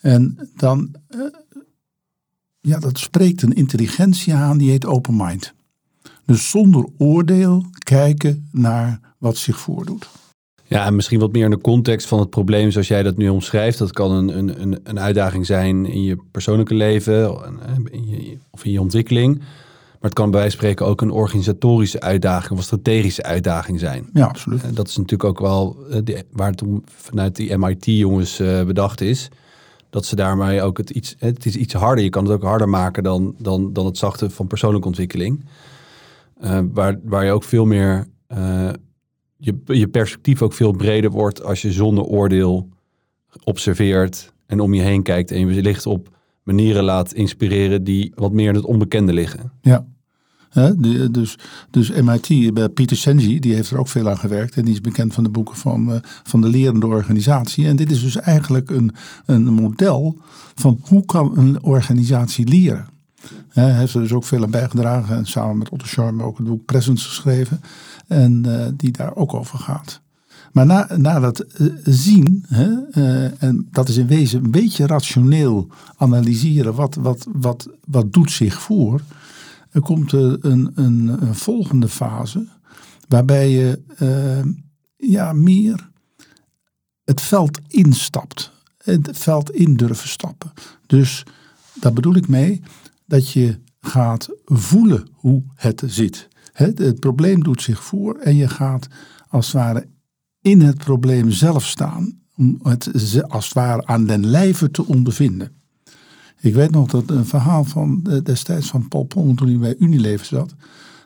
En 0.00 0.50
dan, 0.56 0.94
eh, 1.08 1.20
ja, 2.60 2.78
dat 2.78 2.98
spreekt 2.98 3.42
een 3.42 3.52
intelligentie 3.52 4.34
aan 4.34 4.58
die 4.58 4.70
heet 4.70 4.84
open 4.84 5.16
mind. 5.16 5.54
Dus 6.26 6.50
zonder 6.50 6.86
oordeel 6.98 7.64
kijken 7.78 8.48
naar 8.52 9.00
wat 9.18 9.36
zich 9.36 9.58
voordoet. 9.58 10.08
Ja, 10.64 10.86
en 10.86 10.94
misschien 10.94 11.20
wat 11.20 11.32
meer 11.32 11.44
in 11.44 11.50
de 11.50 11.60
context 11.60 12.06
van 12.06 12.18
het 12.18 12.30
probleem 12.30 12.70
zoals 12.70 12.88
jij 12.88 13.02
dat 13.02 13.16
nu 13.16 13.28
omschrijft. 13.28 13.78
Dat 13.78 13.92
kan 13.92 14.10
een, 14.10 14.60
een, 14.62 14.80
een 14.84 15.00
uitdaging 15.00 15.46
zijn 15.46 15.86
in 15.86 16.02
je 16.02 16.16
persoonlijke 16.30 16.74
leven 16.74 17.30
in 17.90 18.08
je, 18.08 18.38
of 18.50 18.64
in 18.64 18.72
je 18.72 18.80
ontwikkeling. 18.80 19.38
Maar 20.02 20.10
het 20.10 20.20
kan 20.20 20.30
bij 20.30 20.40
wijze 20.40 20.56
van 20.56 20.64
spreken 20.64 20.86
ook 20.86 21.00
een 21.00 21.10
organisatorische 21.10 22.00
uitdaging 22.00 22.50
of 22.50 22.58
een 22.58 22.64
strategische 22.64 23.22
uitdaging 23.22 23.80
zijn. 23.80 24.08
Ja, 24.12 24.26
absoluut. 24.26 24.62
En 24.62 24.74
dat 24.74 24.88
is 24.88 24.96
natuurlijk 24.96 25.24
ook 25.24 25.40
wel 25.40 25.76
eh, 25.90 26.18
waar 26.30 26.50
het 26.50 26.62
om 26.62 26.82
vanuit 26.84 27.36
die 27.36 27.56
MIT-jongens 27.56 28.40
uh, 28.40 28.64
bedacht 28.64 29.00
is. 29.00 29.28
Dat 29.90 30.06
ze 30.06 30.16
daarmee 30.16 30.62
ook 30.62 30.78
het 30.78 30.90
iets, 30.90 31.14
het 31.18 31.46
is 31.46 31.56
iets 31.56 31.74
harder. 31.74 32.04
Je 32.04 32.10
kan 32.10 32.24
het 32.24 32.32
ook 32.32 32.42
harder 32.42 32.68
maken 32.68 33.02
dan, 33.02 33.34
dan, 33.38 33.72
dan 33.72 33.86
het 33.86 33.98
zachte 33.98 34.30
van 34.30 34.46
persoonlijke 34.46 34.86
ontwikkeling. 34.86 35.44
Uh, 36.44 36.60
waar, 36.72 36.98
waar 37.04 37.24
je 37.24 37.30
ook 37.30 37.44
veel 37.44 37.64
meer 37.64 38.06
je, 39.36 39.60
je 39.64 39.88
perspectief 39.88 40.42
ook 40.42 40.52
veel 40.52 40.72
breder 40.72 41.10
wordt 41.10 41.42
als 41.42 41.62
je 41.62 41.72
zonder 41.72 42.04
oordeel 42.04 42.68
observeert 43.44 44.32
en 44.46 44.60
om 44.60 44.74
je 44.74 44.82
heen 44.82 45.02
kijkt 45.02 45.30
en 45.30 45.38
je 45.38 45.46
wellicht 45.46 45.86
op 45.86 46.08
manieren 46.42 46.84
laat 46.84 47.12
inspireren 47.12 47.84
die 47.84 48.12
wat 48.14 48.32
meer 48.32 48.48
in 48.48 48.54
het 48.54 48.64
onbekende 48.64 49.12
liggen. 49.12 49.52
Ja. 49.62 49.86
dus, 51.10 51.38
dus 51.70 51.90
MIT, 51.90 52.54
bij 52.54 52.68
Peter 52.68 52.96
Senji, 52.96 53.38
die 53.38 53.54
heeft 53.54 53.70
er 53.70 53.78
ook 53.78 53.88
veel 53.88 54.08
aan 54.08 54.18
gewerkt. 54.18 54.56
En 54.56 54.64
die 54.64 54.74
is 54.74 54.80
bekend 54.80 55.14
van 55.14 55.24
de 55.24 55.30
boeken 55.30 55.56
van, 55.56 56.00
van 56.22 56.40
de 56.40 56.48
lerende 56.48 56.86
organisatie. 56.86 57.66
En 57.66 57.76
dit 57.76 57.90
is 57.90 58.02
dus 58.02 58.16
eigenlijk 58.16 58.70
een, 58.70 58.92
een 59.26 59.44
model 59.44 60.18
van 60.54 60.80
hoe 60.82 61.04
kan 61.04 61.38
een 61.38 61.62
organisatie 61.62 62.48
leren. 62.48 62.86
Hij 63.48 63.72
heeft 63.72 63.94
er 63.94 64.00
dus 64.00 64.12
ook 64.12 64.24
veel 64.24 64.42
aan 64.42 64.50
bijgedragen. 64.50 65.16
En 65.16 65.26
samen 65.26 65.58
met 65.58 65.68
Otto 65.68 65.86
Scharmer 65.86 66.26
ook 66.26 66.38
het 66.38 66.46
boek 66.46 66.64
Presence 66.64 67.08
geschreven. 67.08 67.60
En 68.06 68.44
uh, 68.46 68.66
die 68.76 68.90
daar 68.90 69.16
ook 69.16 69.34
over 69.34 69.58
gaat. 69.58 70.00
Maar 70.52 70.66
na, 70.66 70.88
na 70.96 71.20
dat 71.20 71.44
uh, 71.58 71.72
zien, 71.84 72.44
hè, 72.48 72.68
uh, 72.94 73.42
en 73.42 73.68
dat 73.70 73.88
is 73.88 73.96
in 73.96 74.06
wezen 74.06 74.44
een 74.44 74.50
beetje 74.50 74.86
rationeel 74.86 75.68
analyseren, 75.96 76.74
wat, 76.74 76.94
wat, 76.94 77.26
wat, 77.32 77.68
wat 77.84 78.12
doet 78.12 78.30
zich 78.30 78.60
voor, 78.60 79.00
er 79.70 79.80
komt 79.80 80.12
een, 80.12 80.70
een, 80.74 81.16
een 81.20 81.34
volgende 81.34 81.88
fase, 81.88 82.46
waarbij 83.08 83.50
je 83.50 83.80
ja, 84.96 85.32
meer 85.32 85.90
het 87.04 87.20
veld 87.20 87.58
instapt. 87.68 88.52
Het 88.76 89.08
veld 89.12 89.50
in 89.50 89.76
durven 89.76 90.08
stappen. 90.08 90.52
Dus 90.86 91.24
daar 91.74 91.92
bedoel 91.92 92.14
ik 92.14 92.28
mee 92.28 92.62
dat 93.06 93.30
je 93.30 93.58
gaat 93.80 94.28
voelen 94.44 95.08
hoe 95.12 95.42
het 95.54 95.82
zit. 95.86 96.28
Het, 96.52 96.78
het 96.78 97.00
probleem 97.00 97.42
doet 97.42 97.62
zich 97.62 97.84
voor 97.84 98.14
en 98.14 98.36
je 98.36 98.48
gaat 98.48 98.88
als 99.28 99.46
het 99.46 99.54
ware 99.54 99.88
in 100.40 100.60
het 100.60 100.78
probleem 100.78 101.30
zelf 101.30 101.66
staan. 101.66 102.20
Om 102.36 102.58
het 102.62 102.90
als 103.28 103.44
het 103.44 103.54
ware 103.54 103.86
aan 103.86 104.06
den 104.06 104.26
lijve 104.26 104.70
te 104.70 104.86
ondervinden. 104.86 105.52
Ik 106.40 106.54
weet 106.54 106.70
nog 106.70 106.88
dat 106.88 107.10
een 107.10 107.26
verhaal 107.26 107.64
van 107.64 108.02
destijds 108.22 108.68
van 108.68 108.88
Paul 108.88 109.06
toen 109.06 109.48
hij 109.48 109.58
bij 109.58 109.76
Unilever 109.78 110.26
zat. 110.26 110.54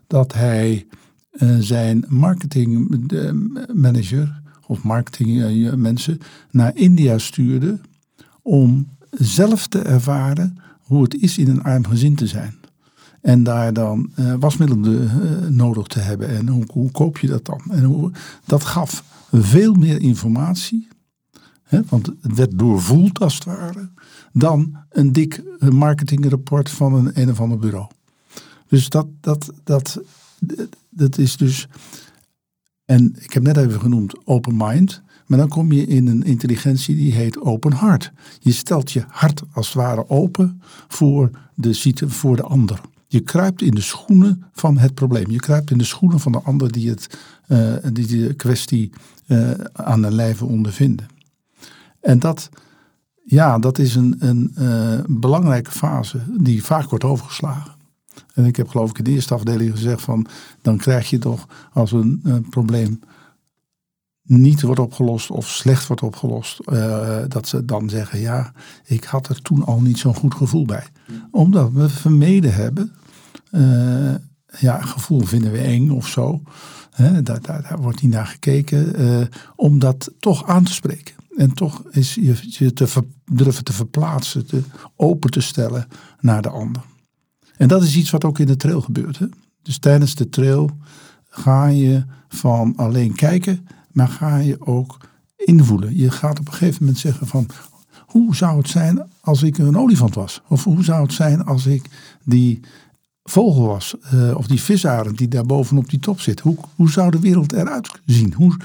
Dat 0.07 0.33
hij 0.33 0.87
uh, 1.31 1.57
zijn 1.61 2.05
marketingmanager 2.09 4.43
of 4.67 4.83
marketingmensen 4.83 6.19
naar 6.51 6.77
India 6.77 7.19
stuurde. 7.19 7.81
Om 8.43 8.89
zelf 9.11 9.67
te 9.67 9.79
ervaren 9.79 10.57
hoe 10.87 11.03
het 11.03 11.15
is 11.15 11.39
in 11.39 11.49
een 11.49 11.63
arm 11.63 11.87
gezin 11.87 12.15
te 12.15 12.27
zijn. 12.27 12.55
En 13.21 13.43
daar 13.43 13.73
dan 13.73 14.11
uh, 14.19 14.35
wasmiddelen 14.39 15.03
uh, 15.03 15.49
nodig 15.49 15.87
te 15.87 15.99
hebben. 15.99 16.29
En 16.29 16.49
hoe, 16.49 16.65
hoe, 16.73 16.91
koop 16.91 17.19
je 17.19 17.27
dat 17.27 17.45
dan? 17.45 17.63
En 17.71 17.85
hoe, 17.85 18.11
dat 18.45 18.65
gaf 18.65 19.05
veel 19.33 19.75
meer 19.75 20.01
informatie. 20.01 20.89
Hè, 21.63 21.81
want 21.89 22.07
het 22.21 22.37
werd 22.37 22.59
doorvoeld 22.59 23.21
als 23.21 23.35
het 23.35 23.45
ware. 23.45 23.91
Dan 24.33 24.77
een 24.91 25.13
dik 25.13 25.43
marketingrapport 25.59 26.71
van 26.71 26.95
een 26.95 27.21
een 27.21 27.31
of 27.31 27.41
ander 27.41 27.59
bureau. 27.59 27.91
Dus 28.69 28.89
dat, 28.89 29.07
dat, 29.21 29.53
dat, 29.65 30.01
dat 30.91 31.19
is 31.19 31.37
dus. 31.37 31.69
En 32.85 33.17
ik 33.19 33.33
heb 33.33 33.43
net 33.43 33.57
even 33.57 33.81
genoemd 33.81 34.27
open 34.27 34.57
mind. 34.57 35.03
Maar 35.27 35.39
dan 35.39 35.49
kom 35.49 35.73
je 35.73 35.87
in 35.87 36.07
een 36.07 36.23
intelligentie 36.23 36.97
die 36.97 37.13
heet 37.13 37.41
open 37.41 37.73
hart. 37.73 38.13
Je 38.39 38.53
stelt 38.53 38.93
je 38.93 39.05
hart 39.09 39.43
als 39.53 39.67
het 39.67 39.77
ware 39.77 40.09
open 40.09 40.63
voor 40.89 41.31
de, 41.55 41.93
voor 42.07 42.37
de 42.37 42.43
ander. 42.43 42.81
Je 43.07 43.21
kruipt 43.21 43.63
in 43.63 43.75
de 43.75 43.81
schoenen 43.81 44.45
van 44.53 44.79
het 44.79 44.95
probleem. 44.95 45.31
Je 45.31 45.41
kruipt 45.41 45.71
in 45.71 45.79
de 45.79 45.85
schoenen 45.85 46.21
van 46.21 46.33
de 46.33 46.41
ander 46.41 46.73
die, 46.73 46.89
het, 46.89 47.19
uh, 47.49 47.75
die 47.93 48.07
de 48.07 48.35
kwestie 48.35 48.91
uh, 49.27 49.51
aan 49.73 50.03
de 50.03 50.11
lijve 50.11 50.45
ondervinden. 50.45 51.07
En 52.01 52.19
dat, 52.19 52.49
ja, 53.25 53.59
dat 53.59 53.79
is 53.79 53.95
een, 53.95 54.17
een 54.19 54.55
uh, 54.59 54.99
belangrijke 55.07 55.71
fase 55.71 56.19
die 56.39 56.65
vaak 56.65 56.91
wordt 56.91 57.05
overgeslagen. 57.05 57.75
En 58.35 58.45
ik 58.45 58.57
heb 58.57 58.69
geloof 58.69 58.91
ik 58.91 58.99
in 58.99 59.05
de 59.05 59.11
eerste 59.11 59.35
afdeling 59.35 59.71
gezegd 59.71 60.03
van 60.03 60.27
dan 60.63 60.77
krijg 60.77 61.11
je 61.11 61.19
toch 61.19 61.47
als 61.73 61.93
een 61.93 62.47
probleem 62.51 63.01
niet 64.27 64.63
wordt 64.63 64.81
opgelost 64.81 65.31
of 65.31 65.49
slecht 65.49 65.87
wordt 65.87 66.03
opgelost, 66.03 66.59
eh, 66.61 67.19
dat 67.29 67.49
ze 67.49 67.65
dan 67.65 67.89
zeggen: 67.89 68.21
Ja, 68.21 68.53
ik 68.85 69.05
had 69.05 69.29
er 69.29 69.43
toen 69.43 69.65
al 69.65 69.81
niet 69.81 69.99
zo'n 69.99 70.15
goed 70.15 70.35
gevoel 70.35 70.65
bij. 70.65 70.85
Omdat 71.31 71.73
we 71.73 71.89
vermeden 71.89 72.55
hebben. 72.55 72.93
eh, 73.51 74.15
ja, 74.59 74.81
gevoel 74.81 75.21
vinden 75.21 75.53
we 75.53 75.59
eng 75.59 75.91
of 75.91 76.07
zo. 76.09 76.43
Hè, 76.91 77.23
daar, 77.23 77.41
daar, 77.41 77.63
daar 77.63 77.81
wordt 77.81 78.03
niet 78.03 78.13
naar 78.13 78.27
gekeken. 78.27 78.95
eh, 78.95 79.27
om 79.57 79.79
dat 79.79 80.11
toch 80.19 80.47
aan 80.47 80.65
te 80.65 80.73
spreken. 80.73 81.15
En 81.37 81.55
toch 81.55 81.83
is 81.91 82.15
je, 82.15 82.35
je 82.43 82.73
te 82.73 82.87
ver- 82.87 83.05
durven 83.33 83.65
te 83.65 83.73
verplaatsen, 83.73 84.47
te 84.47 84.63
open 84.97 85.31
te 85.31 85.41
stellen 85.41 85.87
naar 86.21 86.43
de 86.43 86.49
ander. 86.49 86.83
En 87.57 87.69
dat 87.69 87.83
is 87.83 87.97
iets 87.97 88.11
wat 88.11 88.25
ook 88.25 88.39
in 88.39 88.47
de 88.47 88.57
trail 88.57 88.81
gebeurt. 88.81 89.19
Hè? 89.19 89.27
Dus 89.63 89.79
tijdens 89.79 90.15
de 90.15 90.29
trail 90.29 90.71
ga 91.29 91.67
je 91.67 92.05
van 92.29 92.73
alleen 92.77 93.15
kijken, 93.15 93.67
maar 93.97 94.09
ga 94.09 94.37
je 94.37 94.67
ook 94.67 94.99
invoelen. 95.37 95.97
Je 95.97 96.11
gaat 96.11 96.39
op 96.39 96.47
een 96.47 96.53
gegeven 96.53 96.77
moment 96.81 96.99
zeggen 96.99 97.27
van, 97.27 97.47
hoe 98.07 98.37
zou 98.37 98.59
het 98.59 98.69
zijn 98.69 99.09
als 99.21 99.43
ik 99.43 99.59
een 99.59 99.79
olifant 99.79 100.15
was? 100.15 100.41
Of 100.49 100.65
hoe 100.65 100.85
zou 100.85 101.03
het 101.03 101.13
zijn 101.13 101.45
als 101.45 101.67
ik 101.67 101.85
die 102.25 102.61
vogel 103.23 103.67
was? 103.67 103.95
eh, 104.01 104.37
of 104.37 104.47
die 104.47 104.61
visarend 104.61 105.19
die 105.19 105.29
daar 105.29 105.47
bovenop 105.47 105.91
die 105.91 105.99
top 105.99 106.21
zit? 106.21 106.41
Hoe, 106.41 106.57
hoe 106.75 106.91
zou 106.91 107.11
de 107.11 107.21
wereld 107.21 107.53
eruit 107.53 108.01
zien? 108.07 108.33
Hoe, 108.33 108.57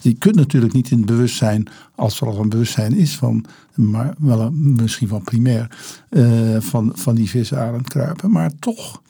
je 0.00 0.14
kunt 0.14 0.34
natuurlijk 0.34 0.72
niet 0.72 0.90
in 0.90 0.96
het 0.96 1.06
bewustzijn, 1.06 1.66
als 1.94 2.20
er 2.20 2.26
al 2.26 2.40
een 2.40 2.48
bewustzijn 2.48 2.94
is 2.94 3.16
van, 3.16 3.44
maar 3.74 4.14
wel 4.18 4.50
misschien 4.52 5.08
van 5.08 5.22
primair, 5.22 5.76
eh, 6.08 6.60
van, 6.60 6.92
van 6.94 7.14
die 7.14 7.28
visarend 7.28 7.88
kruipen. 7.88 8.30
Maar 8.30 8.50
toch, 8.58 9.02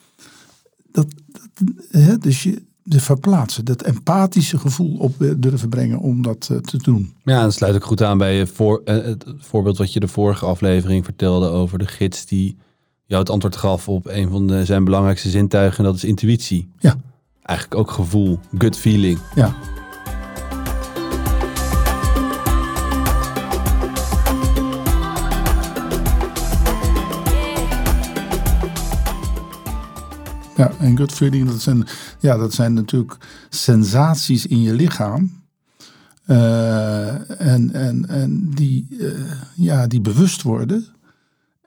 dat, 0.93 1.07
hè, 1.91 2.19
dus 2.19 2.43
je 2.43 2.63
de 2.87 3.00
verplaatsen, 3.00 3.64
dat 3.64 3.83
empathische 3.83 4.59
gevoel 4.59 4.97
op 4.99 5.23
eh, 5.23 5.31
durven 5.37 5.69
brengen 5.69 5.99
om 5.99 6.23
dat 6.23 6.49
eh, 6.50 6.57
te 6.59 6.76
doen. 6.76 7.14
Ja, 7.25 7.43
dat 7.43 7.53
sluit 7.55 7.75
ook 7.75 7.85
goed 7.85 8.03
aan 8.03 8.19
bij 8.19 8.37
je 8.37 8.47
voor, 8.47 8.83
eh, 8.85 8.95
het 8.95 9.25
voorbeeld 9.38 9.79
wat 9.79 9.93
je 9.93 10.00
de 10.00 10.09
vorige 10.09 10.47
aflevering 10.47 11.05
vertelde 11.05 11.49
over 11.49 11.79
de 11.79 11.87
gids 11.87 12.26
die 12.26 12.57
jou 13.07 13.21
het 13.21 13.31
antwoord 13.31 13.57
gaf 13.57 13.88
op 13.88 14.07
een 14.07 14.31
van 14.31 14.47
de, 14.47 14.64
zijn 14.64 14.85
belangrijkste 14.85 15.31
zintuigen. 15.31 15.79
En 15.79 15.85
dat 15.85 15.95
is 15.95 16.05
intuïtie. 16.05 16.69
Ja, 16.79 16.97
Eigenlijk 17.43 17.81
ook 17.81 17.91
gevoel, 17.91 18.38
gut 18.59 18.76
feeling. 18.76 19.19
ja. 19.35 19.55
Ja, 30.56 30.73
en 30.78 30.96
gut 30.96 31.12
feeling, 31.12 31.49
dat 31.49 31.61
zijn, 31.61 31.87
ja, 32.20 32.37
dat 32.37 32.54
zijn 32.54 32.75
natuurlijk 32.75 33.16
sensaties 33.49 34.46
in 34.46 34.62
je 34.62 34.73
lichaam. 34.73 35.42
Eh, 36.25 37.30
en, 37.40 37.73
en, 37.73 38.08
en 38.08 38.50
die, 38.54 38.87
eh, 39.00 39.12
ja, 39.54 39.87
die 39.87 40.00
bewust 40.00 40.42
worden. 40.42 40.87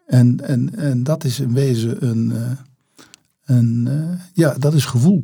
En, 0.06 0.48
en, 0.48 0.76
en 0.76 1.04
dat 1.04 1.24
is 1.24 1.40
in 1.40 1.54
wezen 1.54 2.08
een, 2.08 2.32
eh, 2.32 2.52
een 3.46 3.90
ja, 4.34 4.54
dat 4.54 4.74
is 4.74 4.86
gevoel. 4.86 5.24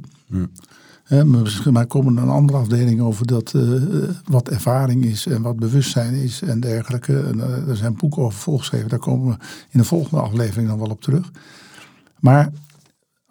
Hè, 1.03 1.25
maar 1.72 1.86
komen 1.88 2.17
er 2.17 2.24
een 2.24 2.29
andere 2.29 2.58
afdeling 2.58 3.01
over 3.01 3.27
dat 3.27 3.53
wat 4.25 4.50
ervaring 4.50 5.05
is 5.05 5.25
en 5.25 5.41
wat 5.41 5.55
bewustzijn 5.55 6.13
is 6.13 6.41
en 6.41 6.60
dergelijke. 6.60 7.20
En, 7.20 7.39
er 7.67 7.77
zijn 7.77 7.96
boeken 7.96 8.22
over 8.22 8.39
volgeschreven, 8.39 8.89
daar 8.89 9.00
komen 9.00 9.27
we 9.27 9.46
in 9.70 9.79
de 9.79 9.86
volgende 9.86 10.24
aflevering 10.24 10.67
dan 10.67 10.79
wel 10.79 10.89
op 10.89 11.01
terug. 11.01 11.32
Maar 12.20 12.51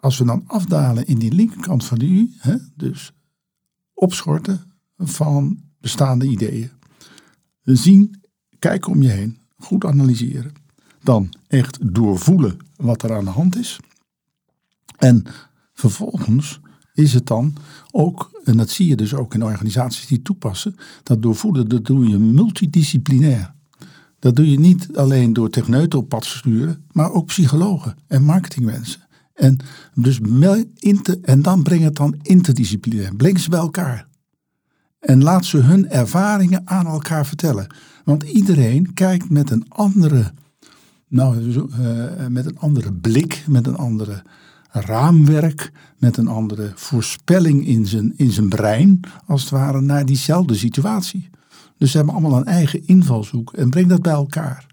als 0.03 0.17
we 0.17 0.25
dan 0.25 0.43
afdalen 0.47 1.07
in 1.07 1.17
die 1.17 1.33
linkerkant 1.33 1.85
van 1.85 1.97
de 1.97 2.05
U, 2.05 2.33
hè, 2.37 2.55
dus 2.75 3.13
opschorten 3.93 4.61
van 4.97 5.63
bestaande 5.79 6.27
ideeën. 6.27 6.71
Zien, 7.63 8.21
kijken 8.59 8.91
om 8.91 9.01
je 9.01 9.09
heen, 9.09 9.37
goed 9.57 9.85
analyseren. 9.85 10.51
Dan 11.03 11.33
echt 11.47 11.93
doorvoelen 11.93 12.57
wat 12.75 13.03
er 13.03 13.15
aan 13.15 13.23
de 13.23 13.31
hand 13.31 13.55
is. 13.55 13.79
En 14.97 15.23
vervolgens 15.73 16.59
is 16.93 17.13
het 17.13 17.27
dan 17.27 17.55
ook, 17.91 18.41
en 18.43 18.57
dat 18.57 18.69
zie 18.69 18.87
je 18.87 18.95
dus 18.95 19.13
ook 19.13 19.33
in 19.33 19.43
organisaties 19.43 20.07
die 20.07 20.21
toepassen, 20.21 20.75
dat 21.03 21.21
doorvoelen, 21.21 21.67
dat 21.69 21.85
doe 21.85 22.07
je 22.07 22.17
multidisciplinair. 22.17 23.53
Dat 24.19 24.35
doe 24.35 24.49
je 24.51 24.59
niet 24.59 24.97
alleen 24.97 25.33
door 25.33 25.49
techneuten 25.49 25.99
op 25.99 26.09
pad 26.09 26.21
te 26.21 26.29
sturen, 26.29 26.85
maar 26.91 27.11
ook 27.11 27.25
psychologen 27.25 27.97
en 28.07 28.23
marketingmensen. 28.23 29.01
En, 29.33 29.57
dus 29.93 30.19
inter, 30.75 31.21
en 31.21 31.41
dan 31.41 31.63
breng 31.63 31.83
het 31.83 31.95
dan 31.95 32.19
interdisciplinair. 32.21 33.15
Breng 33.15 33.39
ze 33.39 33.49
bij 33.49 33.59
elkaar. 33.59 34.07
En 34.99 35.23
laat 35.23 35.45
ze 35.45 35.57
hun 35.57 35.89
ervaringen 35.89 36.61
aan 36.65 36.85
elkaar 36.85 37.25
vertellen. 37.25 37.75
Want 38.03 38.23
iedereen 38.23 38.93
kijkt 38.93 39.29
met 39.29 39.49
een 39.49 39.65
andere, 39.69 40.33
nou, 41.07 41.51
zo, 41.51 41.69
eh, 41.71 42.27
met 42.27 42.45
een 42.45 42.59
andere 42.59 42.93
blik, 42.93 43.43
met 43.47 43.67
een 43.67 43.75
andere 43.75 44.23
raamwerk, 44.69 45.71
met 45.97 46.17
een 46.17 46.27
andere 46.27 46.71
voorspelling 46.75 47.67
in 47.67 47.85
zijn, 47.87 48.13
in 48.17 48.31
zijn 48.31 48.49
brein, 48.49 48.99
als 49.25 49.41
het 49.41 49.49
ware, 49.49 49.81
naar 49.81 50.05
diezelfde 50.05 50.55
situatie. 50.55 51.29
Dus 51.77 51.91
ze 51.91 51.97
hebben 51.97 52.15
allemaal 52.15 52.39
een 52.39 52.45
eigen 52.45 52.87
invalshoek 52.87 53.53
en 53.53 53.69
breng 53.69 53.87
dat 53.87 54.01
bij 54.01 54.13
elkaar. 54.13 54.67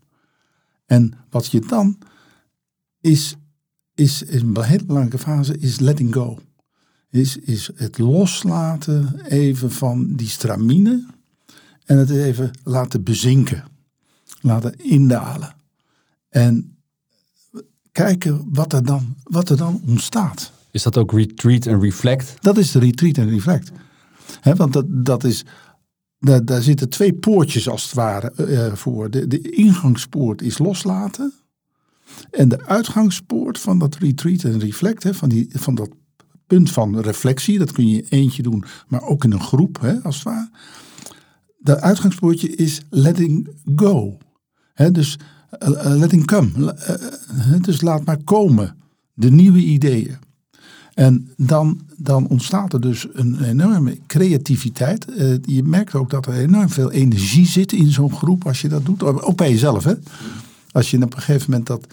En 0.86 1.12
wat 1.30 1.46
je 1.46 1.60
dan 1.60 1.98
is, 3.00 3.36
is, 4.00 4.22
is 4.22 4.42
een 4.42 4.62
hele 4.62 4.84
belangrijke 4.84 5.18
fase, 5.18 5.58
is 5.58 5.78
letting 5.78 6.14
go. 6.14 6.38
Is, 7.10 7.36
is 7.36 7.70
het 7.74 7.98
loslaten 7.98 9.20
even 9.28 9.70
van 9.70 10.14
die 10.14 10.28
stramine 10.28 11.06
en 11.84 11.98
het 11.98 12.10
even 12.10 12.50
laten 12.64 13.02
bezinken. 13.02 13.64
Laten 14.40 14.74
indalen. 14.78 15.54
En 16.28 16.76
kijken 17.92 18.48
wat 18.52 18.72
er 18.72 18.84
dan, 18.84 19.16
wat 19.22 19.48
er 19.48 19.56
dan 19.56 19.82
ontstaat. 19.86 20.52
Is 20.70 20.82
dat 20.82 20.96
ook 20.96 21.12
retreat 21.12 21.66
en 21.66 21.80
reflect? 21.80 22.34
Dat 22.40 22.58
is 22.58 22.70
de 22.70 22.78
retreat 22.78 23.16
en 23.16 23.28
reflect. 23.28 23.70
Want 24.42 24.72
dat, 24.72 24.84
dat 24.88 25.24
is, 25.24 25.44
daar, 26.18 26.44
daar 26.44 26.62
zitten 26.62 26.88
twee 26.88 27.12
poortjes 27.12 27.68
als 27.68 27.82
het 27.82 27.92
ware 27.92 28.32
eh, 28.32 28.72
voor. 28.72 29.10
De, 29.10 29.26
de 29.26 29.50
ingangspoort 29.50 30.42
is 30.42 30.58
loslaten. 30.58 31.32
En 32.30 32.48
de 32.48 32.66
uitgangspoort 32.66 33.58
van 33.58 33.78
dat 33.78 33.96
retreat 33.96 34.42
en 34.42 34.58
reflect, 34.58 35.02
hè, 35.02 35.14
van, 35.14 35.28
die, 35.28 35.48
van 35.52 35.74
dat 35.74 35.88
punt 36.46 36.70
van 36.70 37.00
reflectie, 37.00 37.58
dat 37.58 37.72
kun 37.72 37.88
je 37.88 38.06
eentje 38.08 38.42
doen, 38.42 38.64
maar 38.88 39.02
ook 39.02 39.24
in 39.24 39.32
een 39.32 39.42
groep, 39.42 39.80
hè, 39.80 40.02
als 40.02 40.14
het 40.14 40.24
ware. 40.24 40.50
De 41.58 41.80
uitgangspoortje 41.80 42.54
is 42.54 42.80
letting 42.90 43.48
go. 43.76 44.18
Dus 44.92 45.18
eh, 45.50 45.84
eh, 45.86 45.98
letting 45.98 46.26
come. 46.26 46.72
Eh, 46.72 46.94
eh, 47.54 47.62
dus 47.62 47.80
laat 47.80 48.04
maar 48.04 48.22
komen. 48.24 48.76
De 49.14 49.30
nieuwe 49.30 49.58
ideeën. 49.58 50.16
En 50.94 51.30
dan, 51.36 51.80
dan 51.96 52.28
ontstaat 52.28 52.72
er 52.72 52.80
dus 52.80 53.06
een 53.12 53.44
enorme 53.44 53.98
creativiteit. 54.06 55.04
Eh, 55.04 55.34
je 55.42 55.62
merkt 55.62 55.94
ook 55.94 56.10
dat 56.10 56.26
er 56.26 56.34
enorm 56.34 56.68
veel 56.68 56.90
energie 56.90 57.46
zit 57.46 57.72
in 57.72 57.90
zo'n 57.90 58.12
groep 58.12 58.46
als 58.46 58.60
je 58.60 58.68
dat 58.68 58.84
doet. 58.84 59.02
Ook 59.02 59.36
bij 59.36 59.50
jezelf, 59.50 59.84
hè? 59.84 59.94
Als 60.72 60.90
je 60.90 61.02
op 61.02 61.14
een 61.14 61.22
gegeven 61.22 61.50
moment 61.50 61.68
dat 61.68 61.86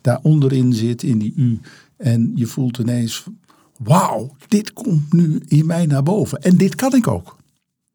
daar 0.00 0.18
onderin 0.22 0.72
zit 0.72 1.02
in 1.02 1.18
die 1.18 1.32
U. 1.36 1.60
En 1.96 2.32
je 2.34 2.46
voelt 2.46 2.78
ineens, 2.78 3.24
wauw, 3.76 4.36
dit 4.48 4.72
komt 4.72 5.12
nu 5.12 5.40
in 5.46 5.66
mij 5.66 5.86
naar 5.86 6.02
boven. 6.02 6.38
En 6.38 6.56
dit 6.56 6.74
kan 6.74 6.94
ik 6.94 7.08
ook. 7.08 7.36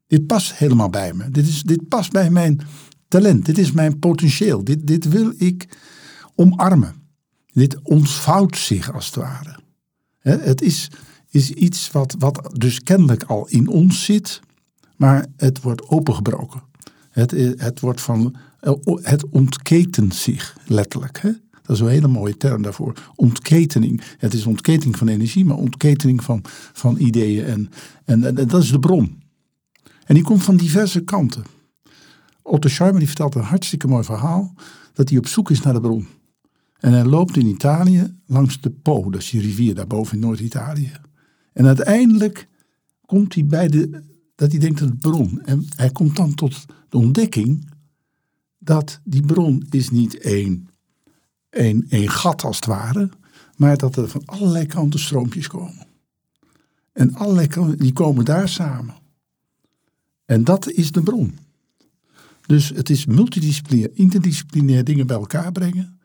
Dit 0.08 0.28
past 0.28 0.54
helemaal 0.54 0.90
bij 0.90 1.14
me. 1.14 1.30
Dit, 1.30 1.48
is, 1.48 1.64
dit 1.64 1.88
past 1.88 2.12
bij 2.12 2.30
mijn 2.30 2.60
talent. 3.08 3.46
Dit 3.46 3.58
is 3.58 3.72
mijn 3.72 4.00
potentieel. 4.00 4.64
Dit, 4.64 4.88
dit 4.88 5.10
wil 5.10 5.34
ik 5.38 5.68
omarmen. 6.36 6.96
Dit 7.54 7.82
ontvouwt 7.82 8.58
zich 8.58 8.94
als 8.94 9.06
het 9.06 9.16
ware. 9.16 9.60
Het 10.20 10.62
is, 10.62 10.90
is 11.30 11.52
iets 11.52 11.92
wat, 11.92 12.16
wat 12.20 12.50
dus 12.54 12.80
kennelijk 12.80 13.24
al 13.24 13.48
in 13.48 13.68
ons 13.68 14.06
zit, 14.06 14.42
maar 14.96 15.26
het 15.38 15.62
wordt 15.62 15.88
opengebroken. 15.90 16.62
Het, 17.14 17.32
het, 17.58 17.80
wordt 17.80 18.02
van, 18.02 18.36
het 19.02 19.30
ontketent 19.30 20.16
zich 20.16 20.58
letterlijk. 20.66 21.20
Hè? 21.22 21.32
Dat 21.62 21.76
is 21.76 21.80
een 21.80 21.88
hele 21.88 22.08
mooie 22.08 22.38
term 22.38 22.62
daarvoor. 22.62 23.12
Ontketening. 23.16 24.02
Het 24.18 24.34
is 24.34 24.46
ontketening 24.46 24.98
van 24.98 25.08
energie, 25.08 25.46
maar 25.46 25.58
ontketening 25.58 26.24
van, 26.24 26.42
van 26.74 26.98
ideeën. 26.98 27.46
En, 27.46 27.70
en, 28.06 28.24
en 28.24 28.48
dat 28.48 28.64
is 28.64 28.72
de 28.72 28.80
bron. 28.80 29.22
En 30.06 30.16
die 30.16 30.24
komt 30.24 30.44
van 30.44 30.58
diverse 30.58 31.04
kanten. 31.04 31.44
Otto 32.42 32.70
Scheimer 32.70 33.00
die 33.00 33.08
vertelt 33.08 33.36
een 33.36 33.42
hartstikke 33.42 33.88
mooi 33.88 34.04
verhaal. 34.04 34.54
Dat 34.94 35.10
hij 35.10 35.18
op 35.18 35.28
zoek 35.28 35.50
is 35.50 35.62
naar 35.62 35.74
de 35.74 35.82
bron. 35.82 36.08
En 36.80 36.92
hij 36.94 37.04
loopt 37.04 37.38
in 37.38 37.46
Italië 37.46 38.16
langs 38.26 38.62
de 38.62 38.70
Po, 38.70 39.10
dat 39.10 39.22
is 39.22 39.30
die 39.30 39.42
rivier 39.42 39.76
daarboven 39.76 40.14
in 40.14 40.20
Noord-Italië. 40.20 40.92
En 41.54 41.66
uiteindelijk 41.66 42.48
komt 43.06 43.34
hij 43.34 43.46
bij 43.46 43.68
de, 43.68 44.04
dat 44.36 44.52
hij 44.52 44.60
denkt 44.60 44.82
aan 44.82 44.88
de 44.88 45.10
bron. 45.10 45.42
En 45.42 45.66
hij 45.76 45.90
komt 45.90 46.16
dan 46.16 46.34
tot 46.34 46.66
de 46.94 47.00
ontdekking 47.00 47.70
dat 48.58 49.00
die 49.04 49.26
bron 49.26 49.66
is 49.70 49.90
niet 49.90 50.18
één, 50.18 50.70
één, 51.50 51.86
één 51.90 52.10
gat 52.10 52.44
als 52.44 52.56
het 52.56 52.66
ware, 52.66 53.10
maar 53.56 53.78
dat 53.78 53.96
er 53.96 54.10
van 54.10 54.26
allerlei 54.26 54.66
kanten 54.66 55.00
stroompjes 55.00 55.48
komen. 55.48 55.88
En 56.92 57.16
allerlei 57.16 57.48
kanten, 57.48 57.78
die 57.78 57.94
komen 57.94 58.26
daar 58.26 58.50
samen. 58.50 58.96
En 60.26 60.44
dat 60.44 60.72
is 60.72 60.92
de 60.92 61.02
bron. 61.02 61.38
Dus 62.46 62.70
het 62.70 62.90
is 62.90 63.06
multidisciplinair, 63.06 63.92
interdisciplinair 63.94 64.84
dingen 64.84 65.08
bij 65.08 65.18
elkaar 65.18 65.52
brengen. 65.52 66.00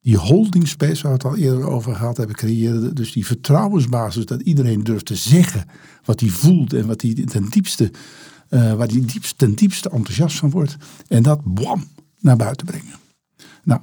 Die 0.00 0.16
holding 0.16 0.68
space 0.68 1.02
waar 1.02 1.12
we 1.12 1.18
het 1.18 1.24
al 1.24 1.36
eerder 1.36 1.68
over 1.68 1.94
gehad 1.94 2.16
hebben 2.16 2.36
creëren. 2.36 2.94
Dus 2.94 3.12
die 3.12 3.26
vertrouwensbasis 3.26 4.26
dat 4.26 4.40
iedereen 4.40 4.84
durft 4.84 5.06
te 5.06 5.16
zeggen 5.16 5.66
wat 6.04 6.20
hij 6.20 6.28
voelt 6.28 6.72
en 6.72 6.86
wat 6.86 7.02
hij 7.02 7.14
ten 7.14 7.48
diepste, 7.48 7.90
uh, 8.50 8.74
waar 8.74 8.88
diepst, 8.88 9.38
ten 9.38 9.54
diepste 9.54 9.90
enthousiast 9.90 10.38
van 10.38 10.50
wordt. 10.50 10.76
En 11.08 11.22
dat 11.22 11.40
bam, 11.44 11.84
naar 12.18 12.36
buiten 12.36 12.66
brengen. 12.66 12.94
Nou, 13.62 13.80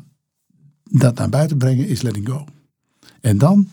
dat 0.83 1.17
naar 1.17 1.29
buiten 1.29 1.57
brengen 1.57 1.87
is 1.87 2.01
letting 2.01 2.27
go. 2.27 2.45
En 3.21 3.37
dan 3.37 3.69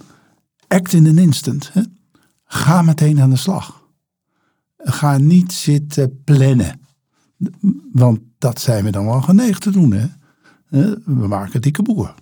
act 0.68 0.92
in 0.92 1.06
an 1.06 1.18
instant. 1.18 1.72
Hè? 1.72 1.82
Ga 2.44 2.82
meteen 2.82 3.20
aan 3.20 3.30
de 3.30 3.36
slag. 3.36 3.82
Ga 4.76 5.18
niet 5.18 5.52
zitten 5.52 6.22
plannen. 6.24 6.80
Want 7.92 8.20
dat 8.38 8.60
zijn 8.60 8.84
we 8.84 8.90
dan 8.90 9.04
wel 9.04 9.20
geneigd 9.20 9.62
te 9.62 9.70
doen. 9.70 9.92
Hè? 9.92 10.06
We 11.04 11.26
maken 11.26 11.60
dikke 11.60 11.82
boeken. 11.82 12.14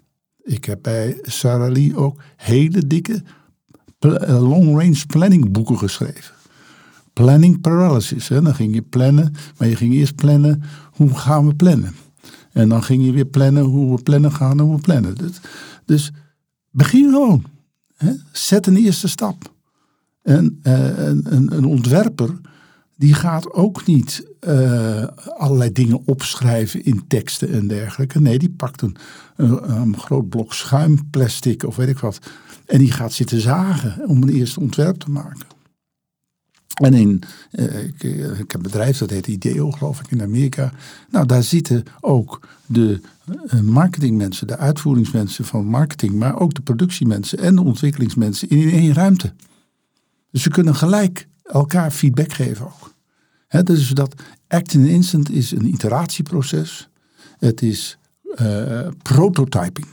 Ik 0.42 0.64
heb 0.64 0.82
bij 0.82 1.18
Sarah 1.22 1.72
Lee 1.72 1.96
ook 1.96 2.22
hele 2.36 2.86
dikke 2.86 3.22
long-range 4.26 5.06
planning 5.06 5.50
boeken 5.50 5.78
geschreven. 5.78 6.34
Planning 7.12 7.60
paralysis. 7.60 8.28
Hè? 8.28 8.42
Dan 8.42 8.54
ging 8.54 8.74
je 8.74 8.82
plannen, 8.82 9.34
maar 9.58 9.68
je 9.68 9.76
ging 9.76 9.94
eerst 9.94 10.14
plannen 10.14 10.62
hoe 10.92 11.14
gaan 11.14 11.46
we 11.46 11.54
plannen. 11.54 11.94
En 12.52 12.68
dan 12.68 12.82
ging 12.82 13.04
je 13.04 13.12
weer 13.12 13.24
plannen 13.24 13.62
hoe 13.62 13.96
we 13.96 14.02
plannen 14.02 14.32
gaan 14.32 14.58
en 14.58 14.64
hoe 14.64 14.74
we 14.74 14.80
plannen. 14.80 15.14
Dus, 15.14 15.40
dus 15.84 16.10
begin 16.70 17.10
gewoon. 17.10 17.44
Hè? 17.96 18.12
Zet 18.32 18.66
een 18.66 18.76
eerste 18.76 19.08
stap. 19.08 19.54
En 20.22 20.60
uh, 20.62 20.98
een, 20.98 21.56
een, 21.56 21.64
ontwerper 21.64 22.40
die 22.96 23.14
gaat 23.14 23.52
ook 23.52 23.86
niet 23.86 24.26
uh, 24.48 25.04
allerlei 25.36 25.72
dingen 25.72 26.02
opschrijven 26.06 26.84
in 26.84 27.06
teksten 27.06 27.52
en 27.52 27.66
dergelijke. 27.66 28.20
Nee, 28.20 28.38
die 28.38 28.50
pakt 28.50 28.82
een, 28.82 28.96
een, 29.36 29.70
een, 29.70 29.98
groot 29.98 30.28
blok 30.28 30.54
schuimplastic 30.54 31.64
of 31.64 31.76
weet 31.76 31.88
ik 31.88 31.98
wat. 31.98 32.18
En 32.66 32.78
die 32.78 32.92
gaat 32.92 33.12
zitten 33.12 33.40
zagen 33.40 34.08
om 34.08 34.22
een 34.22 34.28
eerste 34.28 34.60
ontwerp 34.60 34.96
te 34.96 35.10
maken. 35.10 35.46
En 36.80 36.94
in, 36.94 37.22
uh, 37.52 37.84
ik, 37.84 38.02
ik, 38.02 38.20
heb 38.36 38.54
een 38.54 38.62
bedrijf 38.62 38.98
dat 38.98 39.10
heet 39.10 39.26
IDEO, 39.26 39.70
geloof 39.70 40.00
ik, 40.00 40.10
in 40.10 40.22
Amerika. 40.22 40.72
Nou, 41.10 41.26
daar 41.26 41.42
zitten 41.42 41.84
ook 42.00 42.48
de 42.66 43.00
marketingmensen, 43.62 44.46
de 44.46 44.56
uitvoeringsmensen 44.56 45.44
van 45.44 45.64
marketing, 45.64 46.12
maar 46.12 46.40
ook 46.40 46.54
de 46.54 46.62
productiemensen 46.62 47.38
en 47.38 47.54
de 47.54 47.62
ontwikkelingsmensen 47.62 48.48
in 48.48 48.70
één 48.70 48.94
ruimte. 48.94 49.32
Dus 50.30 50.42
ze 50.42 50.50
kunnen 50.50 50.74
gelijk 50.74 51.28
elkaar 51.42 51.90
feedback 51.90 52.32
geven 52.32 52.66
ook. 52.66 52.94
He, 53.46 53.62
dus 53.62 53.88
dat 53.88 54.14
act 54.48 54.74
in 54.74 54.86
instant 54.86 55.30
is 55.30 55.50
een 55.50 55.66
iteratieproces. 55.66 56.88
Het 57.38 57.62
is 57.62 57.98
prototyping. 59.02 59.86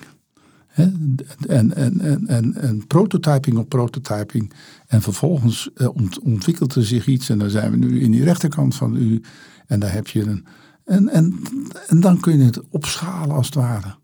En, 0.77 1.15
en, 1.47 1.99
en, 1.99 2.27
en, 2.27 2.55
en 2.55 2.87
prototyping 2.87 3.57
op 3.57 3.69
prototyping. 3.69 4.53
En 4.87 5.01
vervolgens 5.01 5.69
uh, 5.75 5.87
ontwikkelt 6.23 6.75
er 6.75 6.85
zich 6.85 7.07
iets. 7.07 7.29
En 7.29 7.37
dan 7.37 7.49
zijn 7.49 7.71
we 7.71 7.77
nu 7.77 8.01
in 8.01 8.11
die 8.11 8.23
rechterkant 8.23 8.75
van 8.75 8.95
u. 8.95 9.21
En 9.67 9.79
daar 9.79 9.93
heb 9.93 10.07
je 10.07 10.21
een. 10.21 10.45
En, 10.85 11.09
en, 11.09 11.39
en 11.87 11.99
dan 11.99 12.19
kun 12.19 12.37
je 12.37 12.43
het 12.43 12.61
opschalen 12.69 13.35
als 13.35 13.45
het 13.45 13.55
ware. 13.55 13.95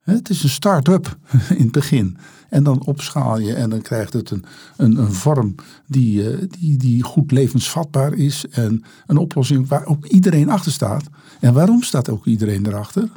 Het 0.00 0.28
is 0.28 0.42
een 0.42 0.48
start-up 0.48 1.18
in 1.58 1.62
het 1.62 1.72
begin. 1.72 2.16
En 2.48 2.62
dan 2.62 2.84
opschaal 2.84 3.38
je 3.38 3.54
en 3.54 3.70
dan 3.70 3.82
krijgt 3.82 4.12
het 4.12 4.30
een, 4.30 4.44
een, 4.76 4.96
een 4.96 5.12
vorm 5.12 5.54
die, 5.86 6.30
eh, 6.30 6.48
die, 6.58 6.76
die 6.76 7.02
goed 7.02 7.30
levensvatbaar 7.30 8.12
is. 8.12 8.46
En 8.48 8.84
een 9.06 9.16
oplossing 9.16 9.68
waar 9.68 9.86
ook 9.86 10.06
iedereen 10.06 10.48
achter 10.48 10.72
staat. 10.72 11.04
En 11.40 11.54
waarom 11.54 11.82
staat 11.82 12.08
ook 12.08 12.26
iedereen 12.26 12.66
erachter? 12.66 13.10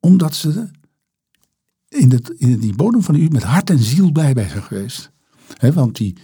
Omdat 0.00 0.34
ze 0.34 0.68
in, 1.96 2.10
het, 2.10 2.30
in 2.30 2.58
die 2.58 2.74
bodem 2.74 3.02
van 3.02 3.14
u 3.14 3.28
met 3.28 3.42
hart 3.42 3.70
en 3.70 3.78
ziel 3.78 4.12
bij 4.12 4.32
bij 4.32 4.48
zijn 4.48 4.62
geweest. 4.62 5.10
want 5.74 5.96
die 5.96 6.16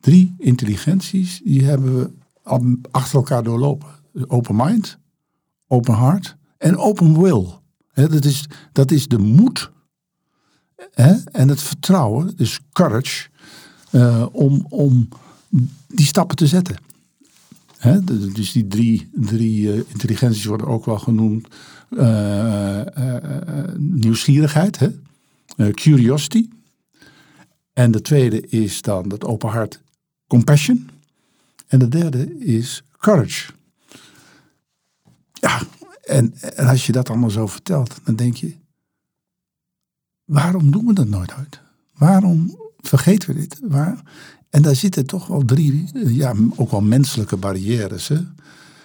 drie 0.00 0.34
intelligenties, 0.38 1.40
die 1.44 1.64
hebben 1.64 1.98
we 1.98 2.10
achter 2.90 3.16
elkaar 3.16 3.42
doorlopen. 3.42 3.88
Open 4.26 4.56
mind, 4.56 4.98
open 5.66 5.94
heart 5.94 6.36
en 6.58 6.76
open 6.76 7.22
will. 7.22 7.46
dat, 7.92 8.24
is, 8.24 8.48
dat 8.72 8.90
is 8.90 9.08
de 9.08 9.18
moed 9.18 9.70
en 11.24 11.48
het 11.48 11.62
vertrouwen, 11.62 12.36
dus 12.36 12.60
courage, 12.72 13.28
uh, 13.92 14.26
om, 14.32 14.66
om 14.68 15.08
die 15.86 16.06
stappen 16.06 16.36
te 16.36 16.46
zetten. 16.46 16.76
dus 18.10 18.52
die 18.52 18.66
drie, 18.66 19.10
drie 19.12 19.74
uh, 19.74 19.82
intelligenties 19.88 20.44
worden 20.44 20.66
ook 20.66 20.84
wel 20.84 20.98
genoemd. 20.98 21.48
Uh, 21.90 22.80
nieuwsgierigheid? 23.76 24.90
Curiosity. 25.72 26.48
En 27.72 27.90
de 27.90 28.02
tweede 28.02 28.40
is 28.40 28.82
dan 28.82 29.08
dat 29.08 29.24
open 29.24 29.48
hart, 29.48 29.82
compassion. 30.26 30.90
En 31.66 31.78
de 31.78 31.88
derde 31.88 32.38
is 32.38 32.82
courage. 32.98 33.52
Ja, 35.32 35.60
en, 36.02 36.34
en 36.40 36.66
als 36.66 36.86
je 36.86 36.92
dat 36.92 37.08
allemaal 37.08 37.30
zo 37.30 37.46
vertelt, 37.46 38.00
dan 38.04 38.16
denk 38.16 38.36
je, 38.36 38.54
waarom 40.24 40.70
doen 40.70 40.86
we 40.86 40.92
dat 40.92 41.08
nooit 41.08 41.32
uit? 41.32 41.60
Waarom 41.94 42.58
vergeten 42.78 43.28
we 43.28 43.40
dit? 43.40 43.60
Waar? 43.62 44.02
En 44.50 44.62
daar 44.62 44.76
zitten 44.76 45.06
toch 45.06 45.26
wel 45.26 45.44
drie, 45.44 45.88
ja, 45.92 46.34
ook 46.56 46.70
wel 46.70 46.80
menselijke 46.80 47.36
barrières. 47.36 48.08
Hè? 48.08 48.18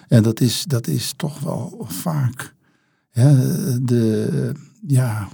En 0.08 0.22
dat 0.22 0.40
is, 0.40 0.64
dat 0.64 0.86
is 0.86 1.12
toch 1.16 1.40
wel 1.40 1.86
vaak 1.88 2.54
de, 3.82 4.52
ja, 4.86 5.28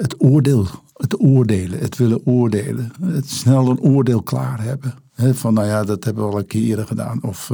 het 0.00 0.22
oordeel, 0.22 0.66
het 0.92 1.20
oordelen, 1.20 1.78
het 1.78 1.96
willen 1.96 2.26
oordelen. 2.26 2.92
Het 3.02 3.30
snel 3.30 3.70
een 3.70 3.80
oordeel 3.80 4.22
klaar 4.22 4.62
hebben. 4.62 4.94
Van 5.14 5.54
nou 5.54 5.66
ja, 5.66 5.84
dat 5.84 6.04
hebben 6.04 6.24
we 6.24 6.32
al 6.32 6.38
een 6.38 6.46
keer 6.46 6.62
eerder 6.62 6.86
gedaan. 6.86 7.22
Of 7.22 7.50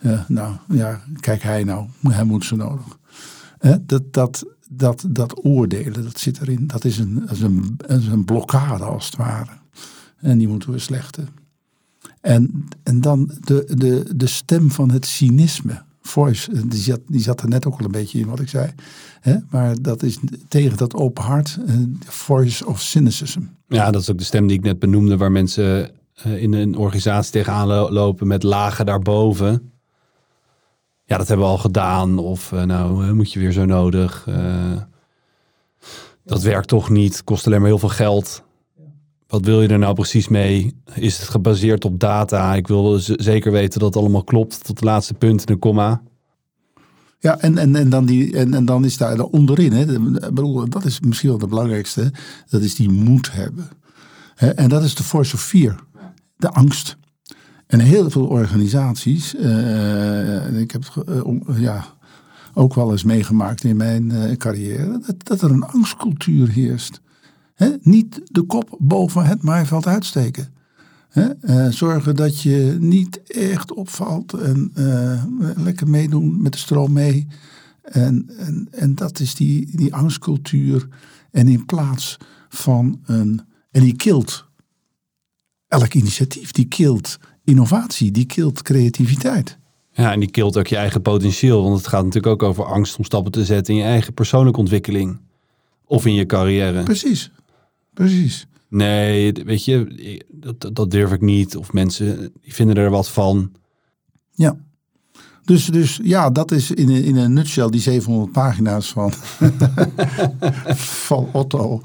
uh, 0.00 0.20
nou 0.28 0.56
ja, 0.68 1.00
kijk 1.20 1.42
hij 1.42 1.64
nou, 1.64 1.86
hij 2.08 2.24
moet 2.24 2.44
zo 2.44 2.56
nodig. 2.56 2.98
Dat, 3.86 4.12
dat, 4.12 4.44
dat, 4.70 5.04
dat 5.08 5.44
oordelen, 5.44 6.04
dat 6.04 6.18
zit 6.18 6.40
erin. 6.40 6.66
Dat 6.66 6.84
is 6.84 6.98
een, 6.98 7.22
een, 7.26 7.78
een 7.86 8.24
blokkade 8.24 8.84
als 8.84 9.06
het 9.06 9.16
ware. 9.16 9.52
En 10.16 10.38
die 10.38 10.48
moeten 10.48 10.70
we 10.70 10.78
slechten. 10.78 11.28
En, 12.20 12.68
en 12.82 13.00
dan 13.00 13.30
de, 13.40 13.64
de, 13.74 14.16
de 14.16 14.26
stem 14.26 14.70
van 14.70 14.90
het 14.90 15.06
cynisme. 15.06 15.82
Voice, 16.06 16.66
die 16.68 16.80
zat, 16.80 17.00
die 17.06 17.20
zat 17.20 17.40
er 17.40 17.48
net 17.48 17.66
ook 17.66 17.78
al 17.78 17.84
een 17.84 17.90
beetje 17.90 18.18
in 18.18 18.26
wat 18.26 18.40
ik 18.40 18.48
zei. 18.48 18.72
Hè? 19.20 19.36
Maar 19.50 19.74
dat 19.80 20.02
is 20.02 20.18
tegen 20.48 20.76
dat 20.76 20.94
open 20.94 21.24
hart. 21.24 21.58
Eh, 21.66 21.74
voice 22.06 22.66
of 22.66 22.80
cynicism. 22.80 23.40
Ja, 23.68 23.90
dat 23.90 24.02
is 24.02 24.10
ook 24.10 24.18
de 24.18 24.24
stem 24.24 24.46
die 24.46 24.56
ik 24.56 24.64
net 24.64 24.78
benoemde. 24.78 25.16
Waar 25.16 25.32
mensen 25.32 25.90
eh, 26.14 26.42
in 26.42 26.52
een 26.52 26.76
organisatie 26.76 27.32
tegenaan 27.32 27.68
lopen 27.92 28.26
met 28.26 28.42
lagen 28.42 28.86
daarboven 28.86 29.72
ja, 31.06 31.16
dat 31.16 31.28
hebben 31.28 31.46
we 31.46 31.52
al 31.52 31.58
gedaan. 31.58 32.18
Of 32.18 32.50
nou, 32.50 33.12
moet 33.12 33.32
je 33.32 33.38
weer 33.38 33.52
zo 33.52 33.64
nodig. 33.64 34.28
Dat 36.24 36.42
werkt 36.42 36.68
toch 36.68 36.90
niet. 36.90 37.24
Kost 37.24 37.46
alleen 37.46 37.60
maar 37.60 37.68
heel 37.68 37.78
veel 37.78 37.88
geld. 37.88 38.43
Wat 39.26 39.44
wil 39.44 39.62
je 39.62 39.68
er 39.68 39.78
nou 39.78 39.94
precies 39.94 40.28
mee? 40.28 40.76
Is 40.94 41.18
het 41.18 41.28
gebaseerd 41.28 41.84
op 41.84 42.00
data? 42.00 42.54
Ik 42.54 42.66
wil 42.66 42.98
zeker 42.98 43.52
weten 43.52 43.80
dat 43.80 43.94
het 43.94 44.02
allemaal 44.02 44.24
klopt 44.24 44.64
tot 44.64 44.78
de 44.78 44.84
laatste 44.84 45.14
punt 45.14 45.46
in 45.46 45.52
een 45.52 45.58
komma. 45.58 46.02
Ja, 47.18 47.38
en, 47.38 47.58
en, 47.58 47.76
en, 47.76 47.90
dan, 47.90 48.06
die, 48.06 48.36
en, 48.36 48.54
en 48.54 48.64
dan 48.64 48.84
is 48.84 48.96
daar 48.96 49.20
onderin, 49.20 49.72
hè, 49.72 50.00
bedoel, 50.32 50.68
dat 50.68 50.84
is 50.84 51.00
misschien 51.00 51.30
wel 51.30 51.38
het 51.38 51.48
belangrijkste, 51.48 52.12
dat 52.48 52.62
is 52.62 52.74
die 52.74 52.90
moed 52.90 53.32
hebben. 53.32 53.68
En 54.34 54.68
dat 54.68 54.82
is 54.82 54.94
de 54.94 55.02
force 55.02 55.34
of 55.34 55.42
fear, 55.42 55.76
de 56.36 56.50
angst. 56.50 56.96
En 57.66 57.80
heel 57.80 58.10
veel 58.10 58.26
organisaties, 58.26 59.34
uh, 59.34 60.60
ik 60.60 60.70
heb 60.70 60.84
het 60.84 61.08
uh, 61.08 61.60
ja, 61.60 61.84
ook 62.54 62.74
wel 62.74 62.90
eens 62.90 63.04
meegemaakt 63.04 63.64
in 63.64 63.76
mijn 63.76 64.10
uh, 64.10 64.32
carrière, 64.32 65.00
dat, 65.06 65.14
dat, 65.18 65.42
er 65.42 65.50
een 65.50 65.64
angstcultuur 65.64 66.48
heerst. 66.48 67.00
He? 67.54 67.70
Niet 67.80 68.20
de 68.24 68.42
kop 68.42 68.76
boven 68.78 69.24
het 69.24 69.42
maaiveld 69.42 69.86
uitsteken. 69.86 70.52
He? 71.08 71.70
zorgen 71.70 72.16
dat 72.16 72.40
je 72.40 72.76
niet 72.80 73.22
echt 73.22 73.72
opvalt 73.72 74.32
en 74.32 74.72
lekker 75.56 75.88
meedoen 75.88 76.42
met 76.42 76.52
de 76.52 76.58
stroom 76.58 76.92
mee. 76.92 77.26
En, 77.82 78.30
en, 78.38 78.68
en 78.70 78.94
dat 78.94 79.20
is 79.20 79.34
die, 79.34 79.76
die 79.76 79.94
angstcultuur. 79.94 80.88
En 81.30 81.48
in 81.48 81.66
plaats 81.66 82.16
van 82.48 83.00
een. 83.04 83.40
En 83.70 83.82
die 83.82 83.96
kilt 83.96 84.44
elk 85.68 85.94
initiatief, 85.94 86.50
die 86.50 86.66
kilt 86.66 87.18
innovatie, 87.44 88.10
die 88.10 88.26
kilt 88.26 88.62
creativiteit. 88.62 89.58
Ja, 89.92 90.12
en 90.12 90.20
die 90.20 90.30
kilt 90.30 90.56
ook 90.56 90.66
je 90.66 90.76
eigen 90.76 91.02
potentieel. 91.02 91.62
Want 91.62 91.76
het 91.76 91.86
gaat 91.86 92.04
natuurlijk 92.04 92.32
ook 92.32 92.48
over 92.48 92.64
angst 92.64 92.98
om 92.98 93.04
stappen 93.04 93.32
te 93.32 93.44
zetten 93.44 93.74
in 93.74 93.80
je 93.80 93.86
eigen 93.86 94.14
persoonlijke 94.14 94.60
ontwikkeling. 94.60 95.18
Of 95.84 96.06
in 96.06 96.14
je 96.14 96.26
carrière. 96.26 96.82
Precies, 96.82 97.30
precies. 97.94 98.46
Nee, 98.68 99.32
weet 99.32 99.64
je, 99.64 100.20
dat, 100.30 100.76
dat 100.76 100.90
durf 100.90 101.12
ik 101.12 101.20
niet. 101.20 101.56
Of 101.56 101.72
mensen 101.72 102.32
die 102.42 102.54
vinden 102.54 102.76
er 102.76 102.90
wat 102.90 103.08
van. 103.08 103.52
Ja. 104.30 104.56
Dus, 105.44 105.66
dus 105.66 106.00
ja, 106.02 106.30
dat 106.30 106.50
is 106.50 106.70
in, 106.70 106.88
in 106.88 107.16
een 107.16 107.32
nutshell 107.32 107.68
die 107.68 107.80
700 107.80 108.32
pagina's 108.32 108.92
van, 108.92 109.12
van 111.06 111.28
Otto. 111.32 111.80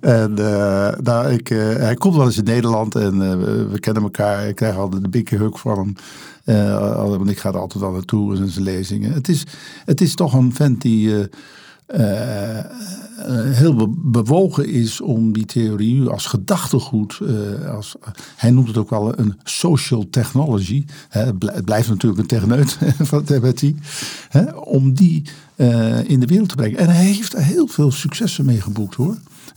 En 0.00 0.34
uh, 0.38 0.90
nou, 1.02 1.32
ik, 1.32 1.50
uh, 1.50 1.58
hij 1.58 1.94
komt 1.94 2.16
wel 2.16 2.24
eens 2.24 2.38
in 2.38 2.44
Nederland 2.44 2.94
en 2.94 3.14
uh, 3.14 3.70
we 3.70 3.76
kennen 3.80 4.02
elkaar. 4.02 4.48
Ik 4.48 4.54
krijg 4.54 4.76
altijd 4.76 5.02
de 5.02 5.08
bikke 5.08 5.36
huk 5.36 5.58
van 5.58 5.94
hem. 6.44 6.94
want 6.94 7.30
ik 7.30 7.38
ga 7.38 7.48
er 7.48 7.58
altijd 7.58 7.84
al 7.84 7.92
naartoe 7.92 8.36
in 8.36 8.48
zijn 8.48 8.64
lezingen. 8.64 9.12
Het 9.12 9.28
is, 9.28 9.44
het 9.84 10.00
is 10.00 10.14
toch 10.14 10.32
een 10.32 10.54
vent 10.54 10.80
die 10.80 11.28
heel 13.50 13.94
bewogen 13.96 14.68
is 14.68 15.00
om 15.00 15.32
die 15.32 15.44
theorie 15.44 16.08
als 16.08 16.26
gedachtegoed. 16.26 17.20
als, 17.68 17.96
hij 18.36 18.50
noemt 18.50 18.68
het 18.68 18.76
ook 18.76 18.90
wel 18.90 19.18
een 19.18 19.34
social 19.42 20.10
technology. 20.10 20.84
Hè, 21.08 21.24
het 21.24 21.64
blijft 21.64 21.88
natuurlijk 21.88 22.20
een 22.20 22.26
techneut 22.26 22.78
van 23.10 23.24
Tebetti. 23.24 23.76
Om 24.64 24.94
die 24.94 25.22
in 26.06 26.20
de 26.20 26.26
wereld 26.26 26.48
te 26.48 26.54
brengen. 26.54 26.78
En 26.78 26.88
hij 26.88 27.04
heeft 27.04 27.34
er 27.34 27.42
heel 27.42 27.66
veel 27.66 27.90
successen 27.90 28.44
mee 28.44 28.60
geboekt 28.60 28.94
hoor 28.94 29.16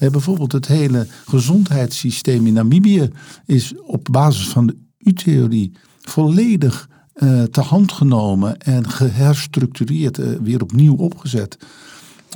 bijvoorbeeld 0.09 0.51
het 0.51 0.67
hele 0.67 1.07
gezondheidssysteem 1.25 2.47
in 2.47 2.53
Namibië 2.53 3.09
is 3.45 3.73
op 3.85 4.07
basis 4.11 4.47
van 4.47 4.67
de 4.67 4.77
U-theorie 4.99 5.71
volledig 6.01 6.89
te 7.51 7.61
hand 7.61 7.91
genomen 7.91 8.57
en 8.57 8.89
geherstructureerd, 8.89 10.41
weer 10.41 10.61
opnieuw 10.61 10.95
opgezet. 10.95 11.57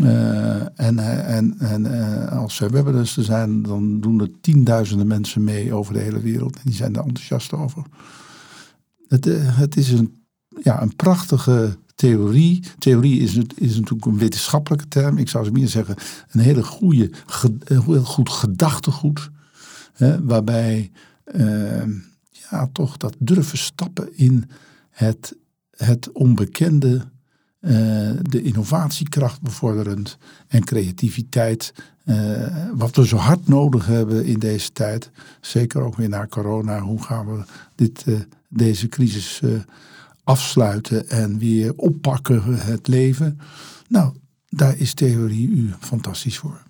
Uh, 0.01 0.79
en 0.79 0.99
en, 1.25 1.55
en 1.59 2.29
als 2.29 2.59
er 2.59 2.71
webinars 2.71 3.17
er 3.17 3.23
zijn, 3.23 3.61
dan 3.61 3.99
doen 3.99 4.21
er 4.21 4.29
tienduizenden 4.41 5.07
mensen 5.07 5.43
mee 5.43 5.73
over 5.73 5.93
de 5.93 5.99
hele 5.99 6.21
wereld. 6.21 6.55
En 6.55 6.61
die 6.63 6.73
zijn 6.73 6.95
er 6.95 7.03
enthousiast 7.03 7.53
over. 7.53 7.83
Het, 9.07 9.25
het 9.41 9.77
is 9.77 9.91
een, 9.91 10.23
ja, 10.63 10.81
een 10.81 10.95
prachtige 10.95 11.77
theorie. 11.95 12.63
Theorie 12.77 13.19
is, 13.19 13.37
is 13.55 13.75
natuurlijk 13.75 14.05
een 14.05 14.17
wetenschappelijke 14.17 14.87
term. 14.87 15.17
Ik 15.17 15.29
zou 15.29 15.45
ze 15.45 15.51
meer 15.51 15.67
zeggen 15.67 15.95
een 16.31 16.39
hele 16.39 16.63
goede, 16.63 17.11
heel 17.63 18.03
goed 18.03 18.29
gedachtegoed. 18.29 19.29
Hè, 19.93 20.23
waarbij 20.23 20.91
uh, 21.35 21.83
ja, 22.49 22.69
toch 22.71 22.97
dat 22.97 23.15
durven 23.19 23.57
stappen 23.57 24.17
in 24.17 24.49
het, 24.89 25.35
het 25.69 26.11
onbekende, 26.11 26.93
uh, 26.95 27.01
de 28.21 28.41
innovatiekracht 28.41 29.41
bevorderend 29.41 30.17
en 30.47 30.63
creativiteit. 30.63 31.73
Uh, 32.05 32.47
wat 32.73 32.95
we 32.95 33.07
zo 33.07 33.17
hard 33.17 33.47
nodig 33.47 33.85
hebben 33.85 34.25
in 34.25 34.39
deze 34.39 34.71
tijd. 34.71 35.11
Zeker 35.41 35.81
ook 35.81 35.95
weer 35.95 36.09
na 36.09 36.27
corona. 36.27 36.79
Hoe 36.79 37.03
gaan 37.03 37.25
we 37.25 37.43
dit, 37.75 38.05
deze 38.49 38.87
crisis 38.87 39.41
afsluiten 40.25 41.09
en 41.09 41.37
weer 41.37 41.73
oppakken 41.75 42.43
het 42.43 42.87
leven. 42.87 43.39
Nou, 43.87 44.13
daar 44.49 44.77
is 44.77 44.93
theorie 44.93 45.49
u 45.49 45.73
fantastisch 45.79 46.37
voor. 46.37 46.63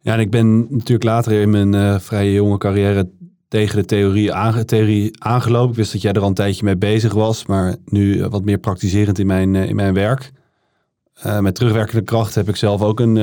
Ja, 0.00 0.14
en 0.14 0.20
ik 0.20 0.30
ben 0.30 0.60
natuurlijk 0.60 1.02
later 1.02 1.40
in 1.40 1.50
mijn 1.50 1.72
uh, 1.72 1.98
vrij 1.98 2.32
jonge 2.32 2.58
carrière 2.58 3.10
tegen 3.48 3.76
de 3.76 3.84
theorie, 3.84 4.32
aange 4.32 4.64
theorie 4.64 5.24
aangelopen. 5.24 5.70
Ik 5.70 5.76
wist 5.76 5.92
dat 5.92 6.02
jij 6.02 6.12
er 6.12 6.20
al 6.20 6.28
een 6.28 6.34
tijdje 6.34 6.64
mee 6.64 6.76
bezig 6.76 7.12
was, 7.12 7.46
maar 7.46 7.76
nu 7.84 8.26
wat 8.26 8.44
meer 8.44 8.58
praktiserend 8.58 9.18
in 9.18 9.26
mijn, 9.26 9.54
uh, 9.54 9.68
in 9.68 9.76
mijn 9.76 9.94
werk. 9.94 10.32
Uh, 11.26 11.38
met 11.38 11.54
terugwerkende 11.54 12.04
kracht 12.04 12.34
heb 12.34 12.48
ik 12.48 12.56
zelf 12.56 12.82
ook 12.82 13.00
een, 13.00 13.16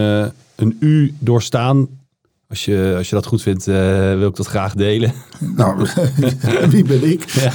een 0.55 0.77
U 0.79 1.13
doorstaan 1.19 1.87
als 2.47 2.65
je, 2.65 2.93
als 2.97 3.09
je 3.09 3.15
dat 3.15 3.25
goed 3.25 3.41
vindt, 3.41 3.67
uh, 3.67 3.75
wil 4.17 4.27
ik 4.27 4.35
dat 4.35 4.47
graag 4.47 4.73
delen. 4.73 5.13
Nou, 5.39 5.87
wie 6.69 6.83
ben 6.83 7.11
ik? 7.11 7.25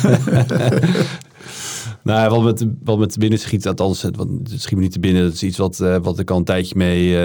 nou, 2.03 2.31
wat 2.31 2.43
met, 2.43 2.67
wat 2.85 2.99
met 2.99 3.19
binnen 3.19 3.39
schiet, 3.39 3.67
althans, 3.67 4.03
het, 4.03 4.17
wat, 4.17 4.29
het 4.43 4.63
schiet 4.63 4.77
me 4.77 4.83
niet 4.83 4.93
te 4.93 5.01
binnen. 5.01 5.23
Dat 5.23 5.33
is 5.33 5.43
iets 5.43 5.59
wat, 5.59 5.77
wat 5.79 6.19
ik 6.19 6.31
al 6.31 6.37
een 6.37 6.45
tijdje 6.45 6.75
mee, 6.77 7.17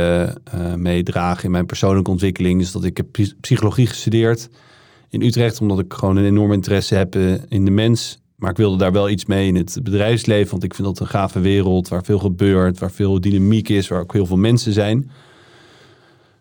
meedraag 0.78 1.44
in 1.44 1.52
mijn 1.52 1.66
persoonlijke 1.66 2.12
ontwikkeling. 2.12 2.62
Is 2.62 2.72
dat 2.72 2.84
ik 2.84 2.98
heb 2.98 3.08
psychologie 3.42 3.88
gestudeerd 3.88 4.50
in 5.16 5.22
Utrecht, 5.28 5.62
omdat 5.62 5.80
ik 5.80 5.94
gewoon 5.94 6.18
een 6.18 6.26
enorm 6.26 6.54
interesse 6.54 6.96
heb 6.96 7.16
in 7.48 7.66
de 7.66 7.72
mens. 7.72 8.20
Maar 8.36 8.50
ik 8.50 8.58
wilde 8.58 8.78
daar 8.78 8.92
wel 8.92 9.10
iets 9.10 9.26
mee 9.26 9.48
in 9.48 9.56
het 9.56 9.80
bedrijfsleven, 9.84 10.52
want 10.52 10.64
ik 10.64 10.74
vind 10.74 10.88
dat 10.88 11.00
een 11.00 11.08
gave 11.08 11.40
wereld 11.40 11.88
waar 11.88 12.04
veel 12.04 12.20
gebeurt, 12.20 12.80
waar 12.80 12.92
veel 12.92 13.22
dynamiek 13.22 13.70
is, 13.70 13.88
waar 13.88 14.00
ook 14.00 14.14
heel 14.14 14.26
veel 14.26 14.38
mensen 14.38 14.74
zijn. 14.74 15.12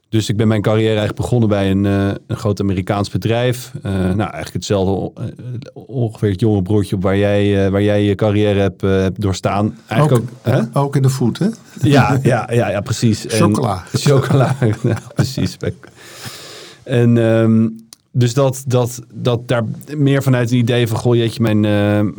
Dus 0.09 0.29
ik 0.29 0.37
ben 0.37 0.49
mijn 0.49 0.63
carrière 0.63 0.89
eigenlijk 0.89 1.17
begonnen 1.17 1.49
bij 1.49 1.71
een, 1.71 1.85
uh, 1.85 2.11
een 2.27 2.37
groot 2.37 2.61
Amerikaans 2.61 3.11
bedrijf. 3.11 3.73
Uh, 3.77 3.83
nou, 3.93 4.19
eigenlijk 4.19 4.53
hetzelfde, 4.53 5.21
uh, 5.21 5.27
ongeveer 5.87 6.31
het 6.31 6.41
jonge 6.41 6.63
broertje 6.63 6.97
op 6.97 7.03
waar 7.03 7.17
jij, 7.17 7.71
waar 7.71 7.83
jij 7.83 8.03
je 8.05 8.15
carrière 8.15 8.61
hebt, 8.61 8.81
hebt 8.81 9.21
doorstaan. 9.21 9.79
Eigenlijk 9.87 10.23
ook, 10.47 10.55
ook, 10.55 10.69
ook, 10.73 10.97
in 10.97 11.03
de 11.03 11.09
voet, 11.09 11.39
hè? 11.39 11.49
Ja, 11.81 12.19
ja, 12.23 12.49
ja, 12.53 12.71
ja 12.71 12.81
precies. 12.81 13.25
Chocola. 13.29 13.85
En, 13.93 13.99
chocola, 14.11 14.57
ja, 14.83 14.99
precies. 15.15 15.57
En 16.85 17.17
um, 17.17 17.84
dus 18.17 18.35
dat, 18.35 18.65
dat, 18.67 19.01
dat 19.15 19.49
daar 19.49 19.65
meer 19.97 20.23
vanuit 20.23 20.51
een 20.51 20.59
idee 20.59 20.89
van, 20.89 20.99
goh 20.99 21.15
jeetje, 21.15 21.43
mijn, 21.43 21.61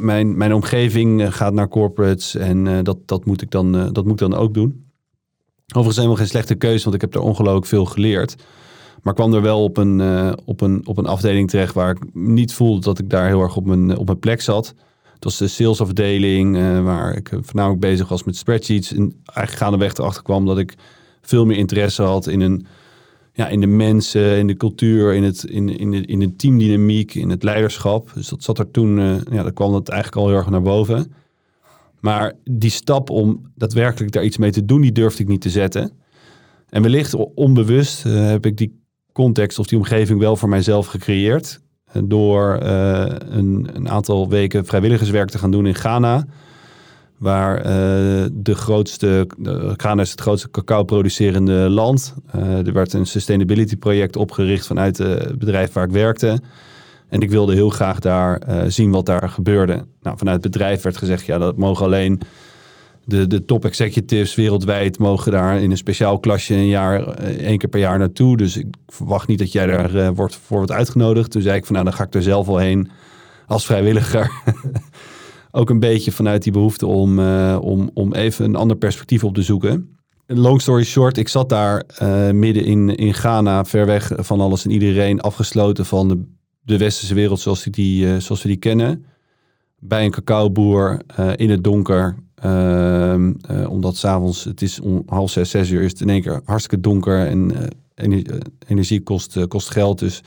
mijn, 0.05 0.37
mijn 0.37 0.53
omgeving 0.53 1.35
gaat 1.35 1.53
naar 1.53 1.67
corporates 1.67 2.35
en 2.35 2.83
dat, 2.83 2.97
dat, 3.05 3.25
moet 3.25 3.41
ik 3.41 3.51
dan, 3.51 3.71
dat 3.71 4.03
moet 4.03 4.21
ik 4.21 4.29
dan 4.29 4.35
ook 4.35 4.53
doen. 4.53 4.83
Overigens 5.67 5.95
helemaal 5.95 6.17
geen 6.17 6.27
slechte 6.27 6.55
keuze, 6.55 6.83
want 6.83 6.95
ik 6.95 7.01
heb 7.01 7.15
er 7.15 7.21
ongelooflijk 7.21 7.65
veel 7.65 7.85
geleerd. 7.85 8.35
Maar 9.01 9.13
kwam 9.13 9.33
er 9.33 9.41
wel 9.41 9.63
op 9.63 9.77
een, 9.77 10.01
op, 10.45 10.61
een, 10.61 10.87
op 10.87 10.97
een 10.97 11.05
afdeling 11.05 11.49
terecht 11.49 11.73
waar 11.73 11.91
ik 11.91 12.13
niet 12.13 12.53
voelde 12.53 12.81
dat 12.81 12.99
ik 12.99 13.09
daar 13.09 13.27
heel 13.27 13.41
erg 13.41 13.55
op 13.55 13.65
mijn, 13.65 13.97
op 13.97 14.05
mijn 14.05 14.19
plek 14.19 14.41
zat. 14.41 14.73
Het 15.13 15.23
was 15.23 15.37
de 15.37 15.47
salesafdeling, 15.47 16.57
waar 16.83 17.15
ik 17.15 17.29
voornamelijk 17.41 17.81
bezig 17.81 18.07
was 18.07 18.23
met 18.23 18.37
spreadsheets. 18.37 18.93
En 18.93 19.13
eigenlijk 19.25 19.57
gaandeweg 19.57 19.93
erachter 19.93 20.23
kwam 20.23 20.45
dat 20.45 20.57
ik 20.57 20.73
veel 21.21 21.45
meer 21.45 21.57
interesse 21.57 22.01
had 22.03 22.27
in, 22.27 22.41
een, 22.41 22.65
ja, 23.35 23.47
in 23.47 23.59
de 23.59 23.67
mensen, 23.67 24.37
in 24.37 24.47
de 24.47 24.57
cultuur, 24.57 25.13
in, 25.13 25.23
het, 25.23 25.43
in, 25.43 25.77
in, 25.77 25.91
de, 25.91 26.05
in 26.05 26.19
de 26.19 26.35
teamdynamiek, 26.35 27.13
in 27.13 27.29
het 27.29 27.43
leiderschap. 27.43 28.11
Dus 28.13 28.29
dat 28.29 28.43
zat 28.43 28.59
er 28.59 28.71
toen, 28.71 28.97
uh, 28.97 29.15
ja, 29.31 29.43
daar 29.43 29.53
kwam 29.53 29.71
dat 29.71 29.89
eigenlijk 29.89 30.21
al 30.21 30.27
heel 30.27 30.37
erg 30.37 30.49
naar 30.49 30.61
boven. 30.61 31.13
Maar 31.99 32.33
die 32.43 32.69
stap 32.69 33.09
om 33.09 33.51
daadwerkelijk 33.55 34.11
daar 34.11 34.23
iets 34.23 34.37
mee 34.37 34.51
te 34.51 34.65
doen, 34.65 34.81
die 34.81 34.91
durfde 34.91 35.23
ik 35.23 35.29
niet 35.29 35.41
te 35.41 35.49
zetten. 35.49 35.91
En 36.69 36.81
wellicht 36.81 37.15
onbewust 37.35 38.05
uh, 38.05 38.27
heb 38.27 38.45
ik 38.45 38.57
die 38.57 38.83
context 39.11 39.59
of 39.59 39.67
die 39.67 39.77
omgeving 39.77 40.19
wel 40.19 40.35
voor 40.35 40.49
mijzelf 40.49 40.87
gecreëerd. 40.87 41.61
Uh, 41.93 42.01
door 42.05 42.57
een, 42.61 43.69
een, 43.73 43.89
aantal 43.89 44.29
weken 44.29 44.65
vrijwilligerswerk 44.65 45.29
te 45.29 45.37
gaan 45.37 45.51
doen 45.51 45.65
in 45.65 45.75
Ghana. 45.75 46.25
Waar 47.17 47.63
de 48.33 48.55
grootste, 48.55 49.27
Ghana 49.77 50.01
is 50.01 50.11
het 50.11 50.21
grootste 50.21 50.51
cacao 50.51 50.83
producerende 50.83 51.53
land. 51.53 52.15
er 52.31 52.73
werd 52.73 52.93
een 52.93 53.05
sustainability 53.05 53.77
project 53.77 54.15
opgericht 54.15 54.67
vanuit 54.67 54.97
het 54.97 55.39
bedrijf 55.39 55.73
waar 55.73 55.85
ik 55.85 55.91
werkte. 55.91 56.39
En 57.09 57.19
ik 57.19 57.29
wilde 57.29 57.53
heel 57.53 57.69
graag 57.69 57.99
daar 57.99 58.41
zien 58.67 58.91
wat 58.91 59.05
daar 59.05 59.29
gebeurde. 59.29 59.85
Nou, 60.01 60.17
vanuit 60.17 60.43
het 60.43 60.51
bedrijf 60.51 60.81
werd 60.81 60.97
gezegd, 60.97 61.25
ja, 61.25 61.37
dat 61.37 61.57
mogen 61.57 61.85
alleen 61.85 62.21
de, 63.05 63.27
de 63.27 63.45
top 63.45 63.65
executives 63.65 64.35
wereldwijd 64.35 64.99
mogen 64.99 65.31
daar 65.31 65.61
in 65.61 65.71
een 65.71 65.77
speciaal 65.77 66.19
klasje 66.19 66.53
een 66.53 66.67
jaar, 66.67 67.07
één 67.17 67.57
keer 67.57 67.69
per 67.69 67.79
jaar 67.79 67.97
naartoe. 67.97 68.37
Dus 68.37 68.57
ik 68.57 68.67
verwacht 68.87 69.27
niet 69.27 69.39
dat 69.39 69.51
jij 69.51 69.65
daar 69.65 70.13
wordt, 70.13 70.35
voor 70.35 70.57
wordt 70.57 70.71
uitgenodigd. 70.71 71.31
Toen 71.31 71.41
zei 71.41 71.57
ik 71.57 71.65
van, 71.65 71.73
nou, 71.73 71.85
dan 71.85 71.95
ga 71.95 72.03
ik 72.03 72.13
er 72.13 72.23
zelf 72.23 72.45
wel 72.45 72.57
heen 72.57 72.89
als 73.47 73.65
vrijwilliger. 73.65 74.31
Ook 75.55 75.69
een 75.69 75.79
beetje 75.79 76.11
vanuit 76.11 76.43
die 76.43 76.51
behoefte 76.51 76.85
om, 76.85 77.19
om, 77.57 77.89
om 77.93 78.13
even 78.13 78.45
een 78.45 78.55
ander 78.55 78.77
perspectief 78.77 79.23
op 79.23 79.33
te 79.33 79.41
zoeken. 79.41 79.97
Long 80.27 80.61
story 80.61 80.83
short, 80.83 81.17
ik 81.17 81.27
zat 81.27 81.49
daar 81.49 81.83
midden 82.33 82.65
in, 82.65 82.95
in 82.95 83.13
Ghana, 83.13 83.65
ver 83.65 83.85
weg 83.85 84.11
van 84.15 84.39
alles 84.39 84.65
en 84.65 84.71
iedereen, 84.71 85.21
afgesloten 85.21 85.85
van 85.85 86.07
de 86.07 86.23
de 86.65 86.77
westerse 86.77 87.13
wereld 87.13 87.39
zoals, 87.39 87.63
die, 87.63 87.71
die 87.71 88.05
uh, 88.05 88.17
zoals 88.17 88.41
we 88.41 88.47
die 88.47 88.57
kennen. 88.57 89.05
Bij 89.79 90.05
een 90.05 90.11
cacaoboer 90.11 91.01
in 91.35 91.49
het 91.49 91.63
donker. 91.63 92.15
Uh, 92.45 93.15
omdat 93.69 93.95
s'avonds, 93.95 94.43
het 94.43 94.61
is 94.61 94.79
om 94.79 95.03
half 95.05 95.29
zes, 95.29 95.49
zes 95.49 95.69
uur, 95.69 95.81
is 95.81 95.91
het 95.91 96.01
in 96.01 96.09
één 96.09 96.21
keer 96.21 96.41
hartstikke 96.45 96.83
donker. 96.83 97.27
En 97.27 97.51
energie 98.67 99.01
kost, 99.01 99.47
kost 99.47 99.71
geld. 99.71 99.99
Dus 99.99 100.21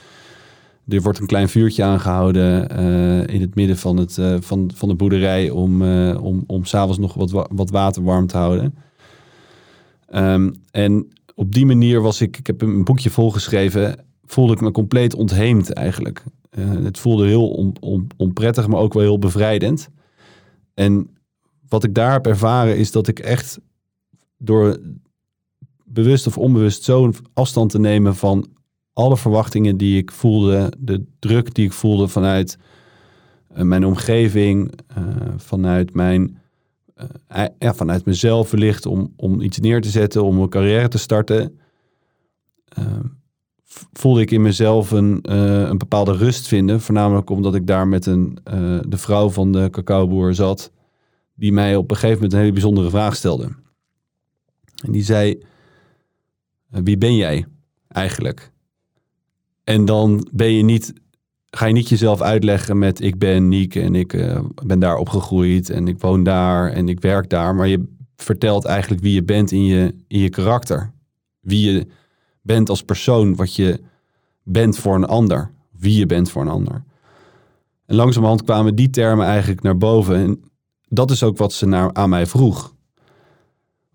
er 0.89 1.03
wordt 1.03 1.19
een 1.19 1.27
klein 1.27 1.49
vuurtje 1.49 1.85
aangehouden 1.85 2.69
in 3.29 3.41
het 3.41 3.55
midden 3.55 3.79
van, 3.79 3.97
het, 3.97 4.19
van, 4.41 4.71
van 4.75 4.89
de 4.89 4.95
boerderij. 4.95 5.51
Om, 5.51 5.83
om, 6.13 6.45
om 6.47 6.65
s'avonds 6.65 6.99
nog 6.99 7.15
wat, 7.15 7.47
wat 7.51 7.71
water 7.71 8.03
warm 8.03 8.27
te 8.27 8.37
houden. 8.37 8.75
Um, 10.15 10.55
en 10.71 11.09
op 11.35 11.53
die 11.53 11.67
manier 11.67 12.01
was 12.01 12.21
ik, 12.21 12.39
ik 12.39 12.47
heb 12.47 12.63
een 12.63 12.85
boekje 12.85 13.11
volgeschreven 13.11 14.05
voelde 14.25 14.53
ik 14.53 14.61
me 14.61 14.71
compleet 14.71 15.15
ontheemd 15.15 15.73
eigenlijk. 15.73 16.25
Uh, 16.59 16.85
het 16.85 16.99
voelde 16.99 17.27
heel 17.27 17.51
on, 17.51 17.77
on, 17.81 18.07
onprettig, 18.17 18.67
maar 18.67 18.81
ook 18.81 18.93
wel 18.93 19.03
heel 19.03 19.19
bevrijdend. 19.19 19.89
En 20.75 21.11
wat 21.69 21.85
ik 21.85 21.95
daar 21.95 22.13
heb 22.13 22.27
ervaren 22.27 22.77
is 22.77 22.91
dat 22.91 23.09
ik 23.09 23.19
echt 23.19 23.61
door 24.39 24.79
bewust 25.85 26.27
of 26.27 26.39
onbewust 26.39 26.83
zo'n 26.83 27.15
afstand 27.33 27.71
te 27.71 27.79
nemen 27.79 28.17
van 28.17 28.47
alle 28.99 29.17
verwachtingen 29.17 29.77
die 29.77 29.97
ik 29.97 30.11
voelde, 30.11 30.73
de 30.79 31.05
druk 31.19 31.55
die 31.55 31.65
ik 31.65 31.73
voelde 31.73 32.09
vanuit 32.09 32.59
eh, 33.55 33.63
mijn 33.63 33.85
omgeving, 33.85 34.73
eh, 34.87 35.05
vanuit 35.37 35.95
mijn 35.95 36.39
eh, 37.27 37.45
ja, 37.59 37.75
vanuit 37.75 38.05
mezelf 38.05 38.51
wellicht 38.51 38.87
om, 38.87 39.13
om 39.17 39.41
iets 39.41 39.59
neer 39.59 39.81
te 39.81 39.89
zetten, 39.89 40.25
om 40.25 40.41
een 40.41 40.49
carrière 40.49 40.89
te 40.89 40.99
starten, 40.99 41.59
voelde 43.93 44.21
ik 44.21 44.31
in 44.31 44.43
mezelf 44.43 44.91
een, 44.91 45.33
een 45.71 45.79
bepaalde 45.79 46.13
rust 46.13 46.49
vinden. 46.49 46.81
Voornamelijk 46.81 47.31
omdat 47.31 47.55
ik 47.55 47.67
daar 47.67 47.89
met 47.89 48.07
een, 48.07 48.39
de 48.89 48.97
vrouw 48.97 49.31
van 49.31 49.53
de 49.53 49.69
cacaoboer 49.71 50.35
zat, 50.35 50.73
die 51.35 51.53
mij 51.53 51.77
op 51.77 51.91
een 51.91 51.97
gegeven 51.97 52.15
moment 52.15 52.33
een 52.33 52.39
hele 52.39 52.53
bijzondere 52.53 52.91
vraag 52.91 53.17
stelde. 53.17 53.49
En 54.85 54.93
die 54.93 55.05
zei, 55.05 55.43
wie 56.69 56.99
ben 56.99 57.17
jij 57.17 57.47
eigenlijk? 57.89 58.53
En 59.69 59.85
dan 59.85 60.27
ben 60.33 60.53
je 60.53 60.63
niet, 60.63 60.93
ga 61.51 61.67
je 61.67 61.73
niet 61.73 61.89
jezelf 61.89 62.21
uitleggen 62.21 62.79
met 62.79 63.01
ik 63.01 63.19
ben 63.19 63.49
Niek 63.49 63.75
en 63.75 63.95
ik 63.95 64.13
uh, 64.13 64.41
ben 64.65 64.79
daar 64.79 64.97
opgegroeid 64.97 65.71
en 65.71 65.89
ik 65.89 66.01
woon 66.01 66.23
daar 66.23 66.71
en 66.71 66.89
ik 66.89 67.01
werk 67.01 67.31
daar. 67.31 67.55
Maar 67.55 67.69
je 67.69 67.85
vertelt 68.17 68.65
eigenlijk 68.65 69.03
wie 69.03 69.15
je 69.15 69.23
bent 69.23 69.53
in 69.53 69.65
je, 69.65 69.95
in 70.07 70.19
je 70.19 70.29
karakter. 70.29 70.93
Wie 71.41 71.71
je 71.71 71.87
bent 72.43 72.69
als 72.69 72.83
persoon, 72.83 73.37
wat 73.37 73.55
je 73.55 73.81
bent 74.43 74.79
voor 74.79 74.95
een 74.95 75.07
ander. 75.07 75.51
Wie 75.79 75.99
je 75.99 76.07
bent 76.07 76.31
voor 76.31 76.43
een 76.43 76.49
ander. 76.49 76.85
En 77.87 77.95
langzamerhand 77.95 78.45
kwamen 78.45 78.75
die 78.75 78.91
termen 78.91 79.27
eigenlijk 79.27 79.63
naar 79.63 79.77
boven. 79.77 80.17
En 80.17 80.41
dat 80.89 81.11
is 81.11 81.23
ook 81.23 81.37
wat 81.37 81.53
ze 81.53 81.67
naar, 81.67 81.93
aan 81.93 82.09
mij 82.09 82.27
vroeg. 82.27 82.75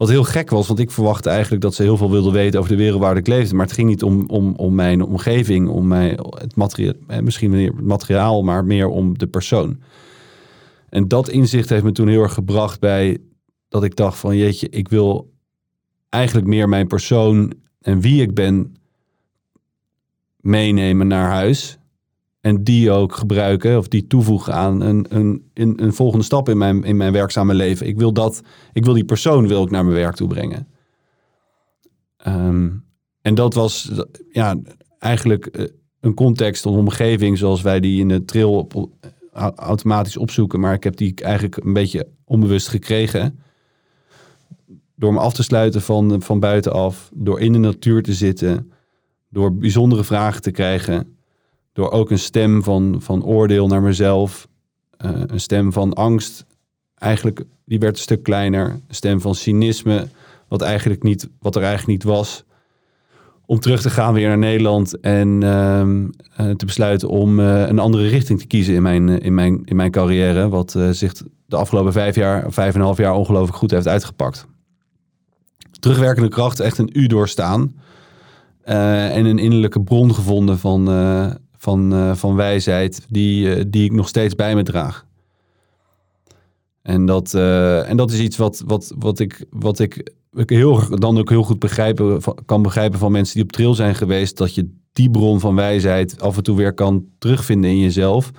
Wat 0.03 0.11
heel 0.11 0.23
gek 0.23 0.49
was, 0.49 0.67
want 0.67 0.79
ik 0.79 0.91
verwachtte 0.91 1.29
eigenlijk 1.29 1.61
dat 1.61 1.73
ze 1.73 1.83
heel 1.83 1.97
veel 1.97 2.11
wilde 2.11 2.31
weten 2.31 2.59
over 2.59 2.71
de 2.71 2.77
wereld 2.77 3.01
waar 3.01 3.17
ik 3.17 3.27
leefde. 3.27 3.55
Maar 3.55 3.65
het 3.65 3.75
ging 3.75 3.89
niet 3.89 4.03
om, 4.03 4.23
om, 4.27 4.55
om 4.55 4.75
mijn 4.75 5.01
omgeving, 5.01 5.67
om 5.67 5.87
mijn, 5.87 6.19
het 6.29 6.55
materiaal, 6.55 6.93
eh, 7.07 7.19
misschien 7.19 7.49
meer 7.49 7.71
het 7.75 7.85
materiaal, 7.85 8.43
maar 8.43 8.65
meer 8.65 8.87
om 8.87 9.17
de 9.17 9.27
persoon. 9.27 9.79
En 10.89 11.07
dat 11.07 11.29
inzicht 11.29 11.69
heeft 11.69 11.83
me 11.83 11.91
toen 11.91 12.07
heel 12.07 12.21
erg 12.21 12.33
gebracht 12.33 12.79
bij 12.79 13.17
dat 13.67 13.83
ik 13.83 13.95
dacht 13.95 14.17
van 14.17 14.37
jeetje, 14.37 14.69
ik 14.69 14.87
wil 14.87 15.33
eigenlijk 16.09 16.47
meer 16.47 16.69
mijn 16.69 16.87
persoon 16.87 17.53
en 17.81 18.01
wie 18.01 18.21
ik 18.21 18.33
ben 18.33 18.75
meenemen 20.37 21.07
naar 21.07 21.29
huis. 21.29 21.77
En 22.43 22.63
die 22.63 22.91
ook 22.91 23.15
gebruiken 23.15 23.77
of 23.77 23.87
die 23.87 24.07
toevoegen 24.07 24.53
aan 24.53 24.81
een, 24.81 25.05
een, 25.09 25.43
een, 25.53 25.93
volgende 25.93 26.25
stap 26.25 26.49
in 26.49 26.57
mijn, 26.57 26.83
in 26.83 26.97
mijn 26.97 27.11
werkzame 27.11 27.53
leven. 27.53 27.87
Ik 27.87 27.97
wil, 27.97 28.13
dat, 28.13 28.41
ik 28.73 28.85
wil 28.85 28.93
die 28.93 29.05
persoon 29.05 29.47
wil 29.47 29.63
ik 29.63 29.69
naar 29.69 29.83
mijn 29.85 29.95
werk 29.95 30.15
toe 30.15 30.27
brengen. 30.27 30.67
Ehm, 32.17 32.69
en 33.21 33.35
dat 33.35 33.53
was 33.53 33.91
ja, 34.31 34.57
eigenlijk 34.99 35.45
eh, 35.45 35.65
een 35.99 36.13
context, 36.13 36.65
een 36.65 36.71
omgeving 36.71 37.37
zoals 37.37 37.61
wij 37.61 37.79
die 37.79 37.99
in 37.99 38.07
de 38.07 38.25
trail 38.25 38.69
automatisch 39.55 40.17
opzoeken. 40.17 40.59
Maar 40.59 40.73
ik 40.73 40.83
heb 40.83 40.95
die 40.95 41.13
eigenlijk 41.15 41.57
een 41.57 41.73
beetje 41.73 42.07
onbewust 42.25 42.67
gekregen. 42.67 43.39
Door 44.95 45.13
me 45.13 45.19
af 45.19 45.33
te 45.33 45.43
sluiten 45.43 45.81
van, 45.81 46.21
van 46.21 46.39
buitenaf, 46.39 47.09
door 47.13 47.39
in 47.39 47.51
de 47.51 47.59
natuur 47.59 48.03
te 48.03 48.13
zitten, 48.13 48.71
door 49.29 49.55
bijzondere 49.55 50.03
vragen 50.03 50.41
te 50.41 50.51
krijgen 50.51 51.13
door 51.73 51.91
ook 51.91 52.11
een 52.11 52.19
stem 52.19 52.63
van, 52.63 52.95
van 52.99 53.23
oordeel 53.23 53.67
naar 53.67 53.81
mezelf, 53.81 54.47
uh, 55.05 55.11
een 55.25 55.39
stem 55.39 55.73
van 55.73 55.93
angst, 55.93 56.45
eigenlijk, 56.95 57.43
die 57.65 57.79
werd 57.79 57.95
een 57.95 58.01
stuk 58.01 58.23
kleiner. 58.23 58.69
Een 58.69 58.95
stem 58.95 59.21
van 59.21 59.35
cynisme, 59.35 60.07
wat, 60.47 60.61
eigenlijk 60.61 61.03
niet, 61.03 61.29
wat 61.39 61.55
er 61.55 61.61
eigenlijk 61.61 61.91
niet 61.91 62.13
was. 62.13 62.43
Om 63.45 63.59
terug 63.59 63.81
te 63.81 63.89
gaan 63.89 64.13
weer 64.13 64.27
naar 64.27 64.37
Nederland 64.37 64.99
en 64.99 65.27
uh, 65.27 66.49
te 66.55 66.65
besluiten 66.65 67.09
om 67.09 67.39
uh, 67.39 67.67
een 67.67 67.79
andere 67.79 68.07
richting 68.07 68.39
te 68.39 68.47
kiezen 68.47 68.73
in 68.73 68.81
mijn, 68.81 69.09
in 69.21 69.33
mijn, 69.33 69.61
in 69.65 69.75
mijn 69.75 69.91
carrière. 69.91 70.49
Wat 70.49 70.77
zich 70.91 71.13
de 71.45 71.55
afgelopen 71.55 71.91
vijf 71.91 72.15
jaar, 72.15 72.51
vijf 72.51 72.73
en 72.73 72.79
een 72.79 72.85
half 72.85 72.97
jaar 72.97 73.13
ongelooflijk 73.13 73.57
goed 73.57 73.71
heeft 73.71 73.87
uitgepakt. 73.87 74.45
Terugwerkende 75.79 76.29
kracht, 76.29 76.59
echt 76.59 76.77
een 76.77 76.89
u 76.93 77.07
doorstaan. 77.07 77.75
en 78.63 79.25
een 79.25 79.39
innerlijke 79.39 79.81
bron 79.81 80.13
gevonden 80.13 80.59
van, 80.59 80.87
van, 81.63 81.93
uh, 81.93 82.15
van 82.15 82.35
wijsheid 82.35 83.05
die, 83.09 83.57
uh, 83.57 83.63
die 83.67 83.83
ik 83.83 83.91
nog 83.91 84.07
steeds 84.07 84.35
bij 84.35 84.55
me 84.55 84.63
draag. 84.63 85.05
En 86.81 87.05
dat, 87.05 87.33
uh, 87.35 87.89
en 87.89 87.97
dat 87.97 88.11
is 88.11 88.19
iets 88.19 88.37
wat, 88.37 88.63
wat, 88.65 88.93
wat 88.97 89.19
ik, 89.19 89.45
wat 89.49 89.79
ik, 89.79 90.13
ik 90.33 90.49
heel, 90.49 90.97
dan 90.99 91.17
ook 91.17 91.29
heel 91.29 91.43
goed 91.43 91.59
begrijpen, 91.59 92.21
kan 92.45 92.61
begrijpen 92.61 92.99
van 92.99 93.11
mensen 93.11 93.33
die 93.35 93.43
op 93.43 93.51
trail 93.51 93.75
zijn 93.75 93.95
geweest. 93.95 94.37
Dat 94.37 94.55
je 94.55 94.69
die 94.93 95.09
bron 95.09 95.39
van 95.39 95.55
wijsheid 95.55 96.21
af 96.21 96.37
en 96.37 96.43
toe 96.43 96.57
weer 96.57 96.73
kan 96.73 97.05
terugvinden 97.17 97.69
in 97.69 97.79
jezelf. 97.79 98.31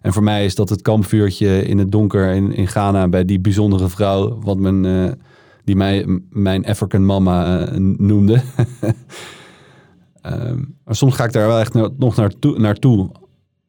En 0.00 0.12
voor 0.12 0.22
mij 0.22 0.44
is 0.44 0.54
dat 0.54 0.68
het 0.68 0.82
kampvuurtje 0.82 1.64
in 1.64 1.78
het 1.78 1.92
donker 1.92 2.34
in, 2.34 2.52
in 2.52 2.68
Ghana 2.68 3.08
bij 3.08 3.24
die 3.24 3.40
bijzondere 3.40 3.88
vrouw, 3.88 4.38
wat 4.40 4.58
men, 4.58 5.18
die 5.64 5.76
mij 5.76 6.20
mijn 6.30 6.66
African 6.66 7.06
mama 7.06 7.68
noemde. 7.78 8.42
Ehm, 10.22 10.64
maar 10.84 10.96
soms 10.96 11.14
ga 11.14 11.24
ik 11.24 11.32
daar 11.32 11.46
wel 11.46 11.58
echt 11.58 11.74
nog 11.98 12.16
naartoe. 12.16 12.58
naartoe. 12.58 13.10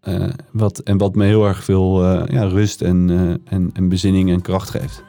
Uh, 0.08 0.30
wat, 0.52 0.80
en 0.80 0.98
wat 0.98 1.16
me 1.16 1.26
heel 1.26 1.48
erg 1.48 1.63
veel 1.63 2.04
uh, 2.04 2.24
ja, 2.28 2.44
rust 2.44 2.82
en, 2.82 3.10
uh, 3.10 3.34
en, 3.46 3.70
en 3.74 3.89
bezinning 3.89 4.32
en 4.32 4.42
kracht 4.42 4.70
geeft. 4.70 5.04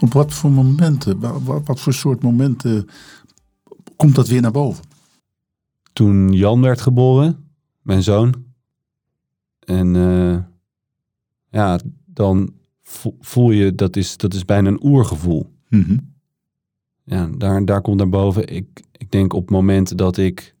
Op 0.00 0.12
wat 0.12 0.32
voor 0.32 0.50
momenten, 0.50 1.20
wat, 1.20 1.62
wat 1.64 1.80
voor 1.80 1.92
soort 1.92 2.22
momenten 2.22 2.88
komt 3.96 4.14
dat 4.14 4.28
weer 4.28 4.40
naar 4.40 4.50
boven? 4.50 4.84
Toen 5.92 6.32
Jan 6.32 6.60
werd 6.60 6.80
geboren, 6.80 7.48
mijn 7.82 8.02
zoon, 8.02 8.47
en 9.68 9.94
uh, 9.94 10.38
ja, 11.50 11.80
dan 12.06 12.52
voel 13.20 13.50
je, 13.50 13.74
dat 13.74 13.96
is, 13.96 14.16
dat 14.16 14.34
is 14.34 14.44
bijna 14.44 14.68
een 14.68 14.84
oergevoel. 14.84 15.52
Mm 15.68 15.82
-hmm. 15.82 16.14
Ja, 17.04 17.30
daar, 17.36 17.64
daar 17.64 17.80
komt 17.80 17.96
naar 17.96 18.08
boven. 18.08 18.54
Ik, 18.54 18.82
ik 18.92 19.10
denk 19.10 19.32
op 19.32 19.50
momenten 19.50 19.96
dat 19.96 20.16
ik 20.16 20.54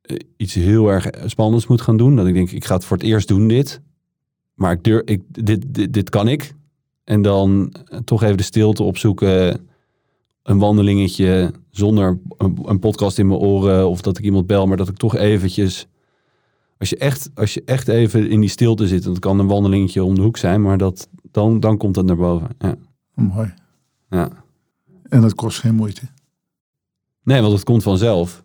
eh, 0.00 0.16
iets 0.36 0.54
heel 0.54 0.88
erg 0.88 1.10
spannends 1.24 1.66
moet 1.66 1.80
gaan 1.80 1.96
doen. 1.96 2.16
Dat 2.16 2.26
ik 2.26 2.34
denk, 2.34 2.50
ik 2.50 2.64
ga 2.64 2.74
het 2.74 2.84
voor 2.84 2.96
het 2.96 3.06
eerst 3.06 3.28
doen 3.28 3.48
dit. 3.48 3.80
Maar 4.54 4.72
ik 4.72 4.84
durf, 4.84 5.02
ik, 5.04 5.22
dit, 5.28 5.64
dit, 5.68 5.92
dit 5.92 6.10
kan 6.10 6.28
ik. 6.28 6.54
En 7.04 7.22
dan 7.22 7.74
eh, 7.84 7.98
toch 7.98 8.22
even 8.22 8.36
de 8.36 8.42
stilte 8.42 8.82
opzoeken. 8.82 9.66
Een 10.42 10.58
wandelingetje 10.58 11.52
zonder 11.70 12.18
een, 12.36 12.58
een 12.62 12.78
podcast 12.78 13.18
in 13.18 13.26
mijn 13.26 13.40
oren. 13.40 13.88
Of 13.88 14.00
dat 14.00 14.18
ik 14.18 14.24
iemand 14.24 14.46
bel, 14.46 14.66
maar 14.66 14.76
dat 14.76 14.88
ik 14.88 14.96
toch 14.96 15.16
eventjes 15.16 15.86
als 16.78 16.88
je 16.88 16.96
echt, 16.96 17.30
als 17.34 17.54
je 17.54 17.62
echt 17.64 17.88
even 17.88 18.30
in 18.30 18.40
die 18.40 18.48
stilte 18.48 18.86
zit, 18.86 19.02
dat 19.02 19.18
kan 19.18 19.38
een 19.38 19.46
wandelingetje 19.46 20.04
om 20.04 20.14
de 20.14 20.20
hoek 20.20 20.36
zijn, 20.36 20.62
maar 20.62 20.78
dat, 20.78 21.08
dan, 21.30 21.60
dan 21.60 21.76
komt 21.76 21.94
dat 21.94 22.04
naar 22.04 22.16
boven. 22.16 22.48
Ja. 22.58 22.76
Mooi. 23.14 23.54
Ja. 24.10 24.30
En 25.02 25.20
dat 25.20 25.34
kost 25.34 25.58
geen 25.58 25.74
moeite. 25.74 26.02
Nee, 27.22 27.40
want 27.40 27.52
het 27.52 27.64
komt 27.64 27.82
vanzelf. 27.82 28.44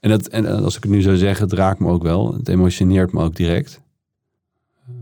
En, 0.00 0.10
dat, 0.10 0.26
en 0.26 0.46
als 0.46 0.76
ik 0.76 0.82
het 0.82 0.92
nu 0.92 1.00
zou 1.02 1.16
zeggen, 1.16 1.44
het 1.44 1.58
raakt 1.58 1.80
me 1.80 1.88
ook 1.88 2.02
wel. 2.02 2.34
Het 2.34 2.48
emotioneert 2.48 3.12
me 3.12 3.22
ook 3.22 3.36
direct. 3.36 3.80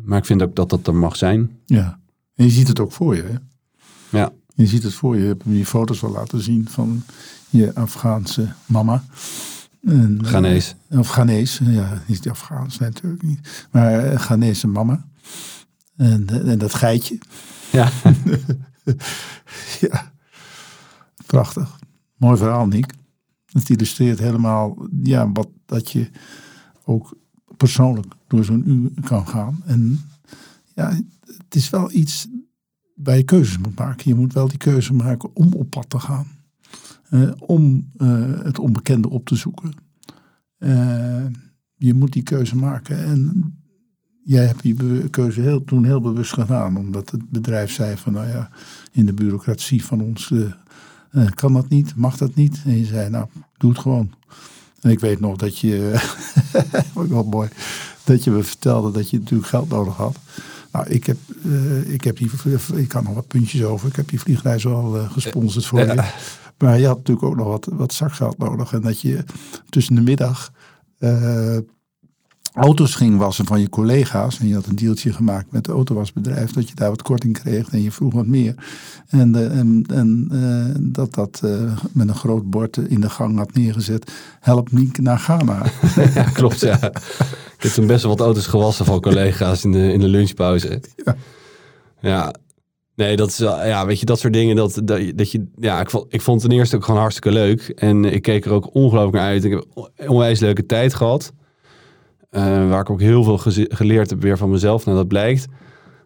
Maar 0.02 0.18
ik 0.18 0.24
vind 0.24 0.42
ook 0.42 0.54
dat 0.54 0.70
dat 0.70 0.86
er 0.86 0.94
mag 0.94 1.16
zijn. 1.16 1.58
Ja. 1.64 2.00
En 2.34 2.44
je 2.44 2.50
ziet 2.50 2.68
het 2.68 2.80
ook 2.80 2.92
voor 2.92 3.16
je, 3.16 3.22
hè? 3.22 3.36
Ja. 4.18 4.32
Je 4.54 4.66
ziet 4.66 4.82
het 4.82 4.94
voor 4.94 5.14
je. 5.16 5.22
Je 5.22 5.26
hebt 5.26 5.44
me 5.44 5.52
die 5.52 5.66
foto's 5.66 6.00
wel 6.00 6.10
laten 6.10 6.40
zien 6.40 6.68
van 6.68 7.02
je 7.50 7.74
Afghaanse 7.74 8.52
mama. 8.66 9.04
En, 9.84 10.18
Ghanese. 10.24 10.74
Uh, 10.88 10.98
of 10.98 11.08
Ghanese, 11.08 11.70
ja, 11.70 12.02
niet 12.06 12.30
Afghaans 12.30 12.78
natuurlijk 12.78 13.22
niet. 13.22 13.66
Maar 13.70 14.12
uh, 14.12 14.18
Ghanese 14.18 14.66
mama. 14.66 15.06
En, 15.96 16.28
en 16.48 16.58
dat 16.58 16.74
geitje. 16.74 17.18
Ja. 17.72 17.90
ja. 19.80 20.12
Prachtig. 21.26 21.78
Mooi 22.16 22.36
verhaal, 22.36 22.66
Nick. 22.66 22.94
Het 23.46 23.70
illustreert 23.70 24.18
helemaal 24.18 24.88
ja, 25.02 25.32
wat 25.32 25.48
dat 25.66 25.90
je 25.90 26.10
ook 26.85 27.16
persoonlijk 27.56 28.14
door 28.26 28.44
zo'n 28.44 28.70
uur 28.70 28.90
kan 29.04 29.28
gaan. 29.28 29.62
En 29.64 30.00
ja, 30.74 30.98
het 31.26 31.54
is 31.54 31.70
wel 31.70 31.92
iets 31.92 32.26
waar 32.94 33.16
je 33.16 33.22
keuzes 33.22 33.58
moet 33.58 33.78
maken. 33.78 34.08
Je 34.08 34.14
moet 34.14 34.32
wel 34.32 34.48
die 34.48 34.58
keuze 34.58 34.94
maken 34.94 35.37
om 35.37 35.52
op 35.52 35.70
pad 35.70 35.90
te 35.90 35.98
gaan. 35.98 36.26
Uh, 37.11 37.31
om 37.38 37.90
uh, 37.96 38.44
het 38.44 38.59
onbekende 38.59 39.09
op 39.09 39.27
te 39.27 39.37
zoeken. 39.37 39.73
Uh, 40.59 41.25
je 41.75 41.94
moet 41.94 42.13
die 42.13 42.23
keuze 42.23 42.57
maken. 42.57 43.05
En 43.05 43.52
jij 44.25 44.46
hebt 44.46 44.63
die 44.63 45.09
keuze 45.09 45.40
heel, 45.40 45.65
toen 45.65 45.85
heel 45.85 46.00
bewust 46.00 46.33
gedaan. 46.33 46.77
Omdat 46.77 47.11
het 47.11 47.31
bedrijf 47.31 47.71
zei 47.71 47.96
van, 47.96 48.13
nou 48.13 48.29
ja, 48.29 48.50
in 48.92 49.07
de 49.07 49.13
bureaucratie 49.13 49.85
van 49.85 50.00
ons 50.00 50.33
kan 51.35 51.52
dat 51.52 51.69
niet, 51.69 51.94
mag 51.94 52.17
dat 52.17 52.35
niet. 52.35 52.63
En 52.65 52.79
je 52.79 52.85
zei, 52.85 53.11
nou, 53.11 53.27
doe 53.57 53.71
het 53.71 53.81
gewoon. 53.81 54.13
En 54.81 54.90
ik 54.90 55.00
weet 55.00 55.21
nog 55.21 55.37
dat 55.37 55.59
je, 55.59 56.00
wel 57.09 57.25
mooi, 57.25 57.48
dat 58.05 58.25
je 58.25 58.31
me 58.31 58.42
vertelde 58.42 58.90
dat 58.90 59.11
je 59.11 59.19
natuurlijk 59.19 59.48
geld 59.48 59.69
nodig 59.69 59.94
had. 59.94 60.19
Nou, 60.73 60.88
ik 60.88 61.05
heb, 61.07 61.17
uh, 61.42 61.92
ik 61.92 62.05
heb 62.05 62.17
die, 62.17 62.31
ik 62.75 62.88
kan 62.88 63.05
nog 63.05 63.15
wat 63.15 63.27
puntjes 63.27 63.63
over. 63.63 63.88
Ik 63.88 63.96
heb 63.96 64.09
die 64.09 64.21
vliegreis 64.21 64.67
al 64.67 64.96
uh, 64.96 65.11
gesponsord 65.13 65.67
voor 65.67 65.79
je. 65.79 66.05
Maar 66.65 66.79
je 66.79 66.87
had 66.87 66.96
natuurlijk 66.96 67.27
ook 67.27 67.37
nog 67.37 67.46
wat, 67.46 67.69
wat 67.73 67.92
zakgeld 67.92 68.38
nodig. 68.38 68.73
En 68.73 68.81
dat 68.81 69.00
je 69.00 69.25
tussen 69.69 69.94
de 69.94 70.00
middag 70.00 70.52
uh, 70.98 71.56
auto's 72.54 72.94
ging 72.94 73.19
wassen 73.19 73.46
van 73.46 73.60
je 73.60 73.69
collega's. 73.69 74.38
En 74.38 74.48
je 74.48 74.54
had 74.54 74.67
een 74.67 74.77
deeltje 74.77 75.12
gemaakt 75.12 75.52
met 75.52 75.67
het 75.67 75.75
autowasbedrijf. 75.75 76.52
Dat 76.52 76.69
je 76.69 76.75
daar 76.75 76.88
wat 76.88 77.02
korting 77.02 77.38
kreeg 77.38 77.69
en 77.69 77.83
je 77.83 77.92
vroeg 77.92 78.12
wat 78.12 78.27
meer. 78.27 78.54
En, 79.06 79.37
uh, 79.37 79.58
en, 79.58 79.85
en 79.94 80.29
uh, 80.33 80.92
dat 80.92 81.15
dat 81.15 81.42
met 81.92 82.08
een 82.08 82.15
groot 82.15 82.50
bord 82.50 82.77
in 82.77 83.00
de 83.00 83.10
gang 83.10 83.38
had 83.38 83.54
neergezet. 83.54 84.12
Help 84.40 84.73
Nienke 84.73 85.02
naar 85.02 85.19
Ghana. 85.19 85.62
ja, 86.15 86.23
klopt 86.23 86.60
ja. 86.60 86.83
Ik 87.56 87.58
heb 87.58 87.73
toen 87.73 87.87
best 87.87 88.02
wel 88.02 88.17
wat 88.17 88.27
auto's 88.27 88.46
gewassen 88.46 88.85
van 88.85 89.00
collega's 89.00 89.65
in 89.65 89.73
de, 89.73 89.92
in 89.92 90.00
de 90.00 90.08
lunchpauze. 90.08 90.83
Ja. 90.96 91.17
ja. 92.00 92.35
Nee, 92.96 93.16
dat 93.16 93.28
is 93.28 93.36
ja, 93.38 93.86
weet 93.86 94.00
je, 94.00 94.06
dat 94.06 94.18
soort 94.18 94.32
dingen. 94.32 94.56
Dat, 94.56 94.80
dat, 94.84 95.00
dat 95.14 95.30
je, 95.30 95.46
ja, 95.56 95.80
ik 95.80 95.90
vond, 95.90 96.06
ik 96.08 96.20
vond 96.20 96.42
het 96.42 96.50
ten 96.50 96.58
eerste 96.58 96.76
ook 96.76 96.84
gewoon 96.84 97.00
hartstikke 97.00 97.38
leuk. 97.38 97.68
En 97.68 98.04
ik 98.04 98.22
keek 98.22 98.44
er 98.44 98.52
ook 98.52 98.74
ongelooflijk 98.74 99.16
naar 99.16 99.26
uit. 99.26 99.44
Ik 99.44 99.50
heb 99.52 99.90
onwijs 100.06 100.40
leuke 100.40 100.66
tijd 100.66 100.94
gehad. 100.94 101.32
Uh, 102.30 102.68
waar 102.68 102.80
ik 102.80 102.90
ook 102.90 103.00
heel 103.00 103.24
veel 103.24 103.38
geleerd 103.68 104.10
heb 104.10 104.22
weer 104.22 104.38
van 104.38 104.50
mezelf. 104.50 104.84
Nou, 104.84 104.96
dat 104.96 105.08
blijkt. 105.08 105.46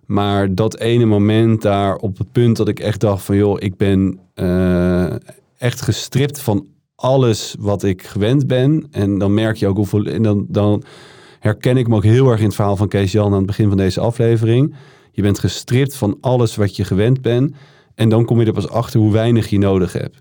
Maar 0.07 0.55
dat 0.55 0.79
ene 0.79 1.05
moment 1.05 1.63
daar 1.63 1.97
op 1.97 2.19
het 2.19 2.33
punt 2.33 2.57
dat 2.57 2.69
ik 2.69 2.81
echt 2.81 3.01
dacht 3.01 3.25
van... 3.25 3.37
joh, 3.37 3.57
ik 3.61 3.77
ben 3.77 4.19
uh, 4.35 5.15
echt 5.59 5.81
gestript 5.83 6.41
van 6.41 6.67
alles 6.95 7.55
wat 7.59 7.83
ik 7.83 8.03
gewend 8.03 8.47
ben. 8.47 8.87
En 8.91 9.19
dan 9.19 9.35
merk 9.35 9.57
je 9.57 9.67
ook 9.67 9.77
hoeveel... 9.77 10.05
En 10.05 10.23
dan, 10.23 10.47
dan 10.49 10.83
herken 11.41 11.77
ik 11.77 11.89
me 11.89 11.97
ook 11.97 12.05
heel 12.05 12.31
erg 12.31 12.39
in 12.39 12.47
het 12.47 12.55
verhaal 12.55 12.77
van 12.77 12.89
Kees 12.89 13.13
Jan 13.13 13.27
aan 13.27 13.33
het 13.33 13.47
begin 13.47 13.69
van 13.69 13.77
deze 13.77 14.01
aflevering. 14.01 14.75
Je 15.19 15.25
bent 15.25 15.39
gestript 15.39 15.97
van 15.97 16.19
alles 16.21 16.57
wat 16.57 16.77
je 16.77 16.85
gewend 16.85 17.23
bent. 17.23 17.55
En 17.95 18.09
dan 18.09 18.25
kom 18.25 18.41
je 18.41 18.47
er 18.47 18.53
pas 18.53 18.69
achter 18.69 19.01
hoe 19.01 19.13
weinig 19.13 19.49
je 19.49 19.59
nodig 19.59 19.93
hebt. 19.93 20.21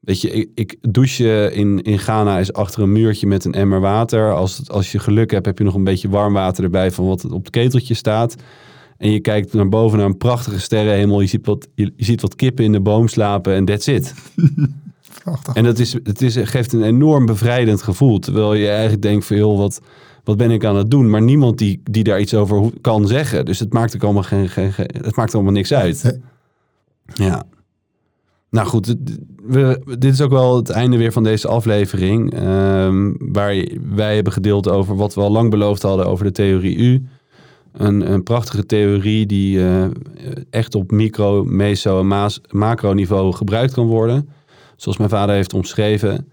Weet 0.00 0.20
je, 0.20 0.30
ik, 0.30 0.50
ik 0.54 0.76
douche 0.80 1.50
in, 1.52 1.82
in 1.82 1.98
Ghana 1.98 2.38
is 2.38 2.52
achter 2.52 2.82
een 2.82 2.92
muurtje 2.92 3.26
met 3.26 3.44
een 3.44 3.52
emmer 3.52 3.80
water. 3.80 4.34
Als, 4.34 4.70
als 4.70 4.92
je 4.92 4.98
geluk 4.98 5.30
hebt, 5.30 5.46
heb 5.46 5.58
je 5.58 5.64
nog 5.64 5.74
een 5.74 5.84
beetje 5.84 6.08
warm 6.08 6.32
water 6.32 6.64
erbij 6.64 6.90
van 6.90 7.06
wat 7.06 7.24
op 7.24 7.44
het 7.44 7.50
keteltje 7.50 7.94
staat. 7.94 8.34
En 8.96 9.10
je 9.10 9.20
kijkt 9.20 9.52
naar 9.52 9.68
boven 9.68 9.98
naar 9.98 10.06
een 10.06 10.16
prachtige 10.16 10.60
sterrenhemel. 10.60 11.20
Je 11.20 11.26
ziet 11.26 11.46
wat, 11.46 11.68
je, 11.74 11.92
je 11.96 12.04
ziet 12.04 12.20
wat 12.20 12.36
kippen 12.36 12.64
in 12.64 12.72
de 12.72 12.80
boom 12.80 13.08
slapen 13.08 13.54
en 13.54 13.64
that's 13.64 13.86
it. 13.86 14.14
Prachtig. 15.22 15.54
En 15.54 15.64
dat 15.64 15.78
is, 15.78 15.92
het 15.92 16.22
is, 16.22 16.36
geeft 16.36 16.72
een 16.72 16.82
enorm 16.82 17.26
bevrijdend 17.26 17.82
gevoel. 17.82 18.18
Terwijl 18.18 18.54
je 18.54 18.68
eigenlijk 18.68 19.02
denkt 19.02 19.24
van, 19.24 19.36
joh, 19.36 19.58
wat, 19.58 19.80
wat 20.24 20.36
ben 20.36 20.50
ik 20.50 20.64
aan 20.64 20.76
het 20.76 20.90
doen? 20.90 21.10
Maar 21.10 21.22
niemand 21.22 21.58
die, 21.58 21.80
die 21.90 22.04
daar 22.04 22.20
iets 22.20 22.34
over 22.34 22.70
kan 22.80 23.06
zeggen. 23.06 23.44
Dus 23.44 23.58
het 23.58 23.72
maakt 23.72 23.94
ook 23.94 24.02
allemaal, 24.02 24.22
geen, 24.22 24.48
geen, 24.48 24.72
geen 24.72 24.88
het 24.92 25.16
maakt 25.16 25.34
allemaal 25.34 25.52
niks 25.52 25.72
uit. 25.72 26.20
Ja. 27.14 27.44
Nou 28.50 28.66
goed, 28.66 28.96
we, 29.42 29.80
dit 29.98 30.12
is 30.12 30.20
ook 30.20 30.30
wel 30.30 30.56
het 30.56 30.70
einde 30.70 30.96
weer 30.96 31.12
van 31.12 31.22
deze 31.22 31.48
aflevering. 31.48 32.40
Um, 32.42 33.16
waar 33.18 33.66
wij 33.94 34.14
hebben 34.14 34.32
gedeeld 34.32 34.68
over 34.68 34.96
wat 34.96 35.14
we 35.14 35.20
al 35.20 35.30
lang 35.30 35.50
beloofd 35.50 35.82
hadden 35.82 36.06
over 36.06 36.24
de 36.24 36.32
theorie 36.32 36.76
U. 36.76 37.06
Een, 37.72 38.12
een 38.12 38.22
prachtige 38.22 38.66
theorie 38.66 39.26
die 39.26 39.58
uh, 39.58 39.84
echt 40.50 40.74
op 40.74 40.90
micro, 40.90 41.44
meso 41.44 42.00
en 42.00 42.06
maas, 42.06 42.40
macro 42.50 42.92
niveau 42.92 43.32
gebruikt 43.32 43.72
kan 43.72 43.86
worden. 43.86 44.28
Zoals 44.76 44.98
mijn 44.98 45.10
vader 45.10 45.34
heeft 45.34 45.54
omschreven. 45.54 46.28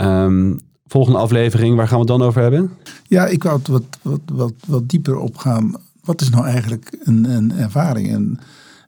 Um, 0.00 0.58
volgende 0.88 1.18
aflevering, 1.18 1.76
waar 1.76 1.88
gaan 1.88 2.00
we 2.00 2.12
het 2.12 2.18
dan 2.18 2.28
over 2.28 2.42
hebben? 2.42 2.70
Ja, 3.06 3.26
ik 3.26 3.42
wou 3.42 3.60
wat, 3.64 3.98
wat, 4.02 4.20
wat, 4.32 4.54
wat 4.66 4.88
dieper 4.88 5.16
opgaan. 5.16 5.74
Wat 6.00 6.20
is 6.20 6.30
nou 6.30 6.46
eigenlijk 6.46 6.98
een, 7.02 7.24
een 7.24 7.52
ervaring 7.52 8.08
en, 8.08 8.38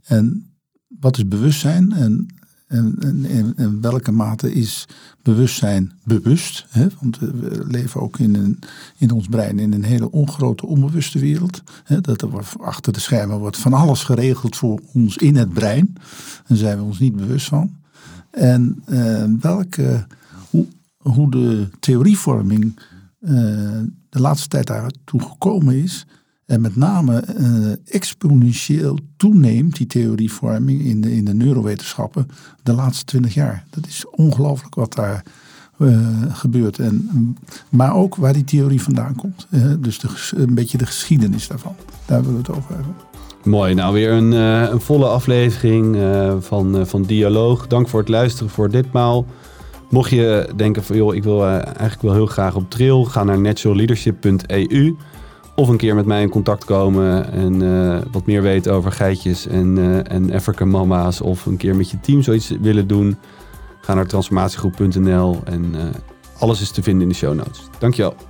en 0.04 0.50
wat 1.00 1.16
is 1.16 1.28
bewustzijn 1.28 1.92
en 1.92 2.28
en 2.70 3.24
in 3.56 3.80
welke 3.80 4.12
mate 4.12 4.52
is 4.52 4.88
bewustzijn 5.22 5.92
bewust? 6.04 6.66
Hè? 6.68 6.86
Want 7.00 7.18
we 7.18 7.64
leven 7.68 8.00
ook 8.00 8.18
in, 8.18 8.34
een, 8.34 8.58
in 8.98 9.10
ons 9.10 9.26
brein 9.26 9.58
in 9.58 9.72
een 9.72 9.84
hele 9.84 10.10
ongrote 10.10 10.66
onbewuste 10.66 11.18
wereld. 11.18 11.62
Hè? 11.84 12.00
Dat 12.00 12.22
er 12.22 12.28
achter 12.60 12.92
de 12.92 13.00
schermen 13.00 13.38
wordt 13.38 13.56
van 13.56 13.72
alles 13.72 14.02
geregeld 14.02 14.56
voor 14.56 14.80
ons 14.92 15.16
in 15.16 15.36
het 15.36 15.52
brein. 15.52 15.94
Daar 16.46 16.58
zijn 16.58 16.78
we 16.78 16.84
ons 16.84 16.98
niet 16.98 17.16
bewust 17.16 17.46
van. 17.46 17.76
En 18.30 18.82
uh, 18.88 19.24
welke, 19.40 20.06
hoe, 21.00 21.30
de 21.30 21.68
theorievorming 21.80 22.78
uh, 23.20 23.30
de 24.08 24.20
laatste 24.20 24.48
tijd 24.48 24.66
daartoe 24.66 25.22
gekomen 25.22 25.74
is 25.82 26.06
en 26.46 26.60
met 26.60 26.76
name 26.76 27.24
uh, 27.38 27.72
exponentieel 27.94 28.98
toeneemt 29.16 29.76
die 29.76 29.86
theorievorming 29.86 30.80
in 30.80 31.00
de, 31.00 31.16
in 31.16 31.24
de 31.24 31.34
neurowetenschappen 31.34 32.28
de 32.62 32.72
laatste 32.72 33.04
twintig 33.04 33.34
jaar. 33.34 33.64
Dat 33.70 33.86
is 33.86 34.04
ongelooflijk 34.10 34.74
wat 34.74 34.94
daar 34.94 35.24
uh, 35.78 36.08
gebeurt. 36.28 36.78
En, 36.78 37.36
maar 37.68 37.94
ook 37.94 38.16
waar 38.16 38.32
die 38.32 38.44
theorie 38.44 38.82
vandaan 38.82 39.14
komt. 39.14 39.46
Dus 39.78 40.02
een 40.36 40.54
beetje 40.54 40.78
de 40.78 40.86
geschiedenis 40.86 41.48
daarvan. 41.48 41.74
Daar 42.06 42.20
willen 42.22 42.42
we 42.42 42.52
het 42.52 42.56
over 42.56 42.74
hebben. 42.74 42.94
Mooi, 43.44 43.74
nou 43.74 43.92
weer 43.92 44.12
een, 44.12 44.32
een 44.72 44.80
volle 44.80 45.06
aflevering 45.06 45.96
van, 46.40 46.86
van 46.86 47.02
Dialoog. 47.02 47.66
Dank 47.66 47.88
voor 47.88 48.00
het 48.00 48.08
luisteren 48.08 48.50
voor 48.50 48.70
ditmaal. 48.70 49.26
Mocht 49.90 50.10
je 50.10 50.48
denken 50.56 50.84
van 50.84 50.96
joh, 50.96 51.14
ik 51.14 51.22
wil 51.22 51.46
eigenlijk 51.46 52.02
wel 52.02 52.12
heel 52.12 52.26
graag 52.26 52.54
op 52.54 52.70
trail, 52.70 53.04
ga 53.04 53.24
naar 53.24 53.40
naturalleadership.eu. 53.40 54.96
Of 55.54 55.68
een 55.68 55.76
keer 55.76 55.94
met 55.94 56.06
mij 56.06 56.22
in 56.22 56.28
contact 56.28 56.64
komen 56.64 57.32
en 57.32 57.62
uh, 57.62 57.98
wat 58.12 58.26
meer 58.26 58.42
weten 58.42 58.72
over 58.72 58.92
geitjes 58.92 59.46
en, 59.46 59.76
uh, 59.76 60.12
en 60.12 60.32
African 60.32 60.70
mama's. 60.70 61.20
Of 61.20 61.46
een 61.46 61.56
keer 61.56 61.76
met 61.76 61.90
je 61.90 62.00
team 62.00 62.22
zoiets 62.22 62.50
willen 62.60 62.86
doen. 62.86 63.16
Ga 63.80 63.94
naar 63.94 64.06
transformatiegroep.nl 64.06 65.40
en 65.44 65.74
alles 66.38 66.60
is 66.60 66.70
te 66.70 66.82
vinden 66.82 67.02
in 67.02 67.08
de 67.08 67.14
show 67.14 67.34
notes. 67.34 67.62
Dankjewel. 67.78 68.29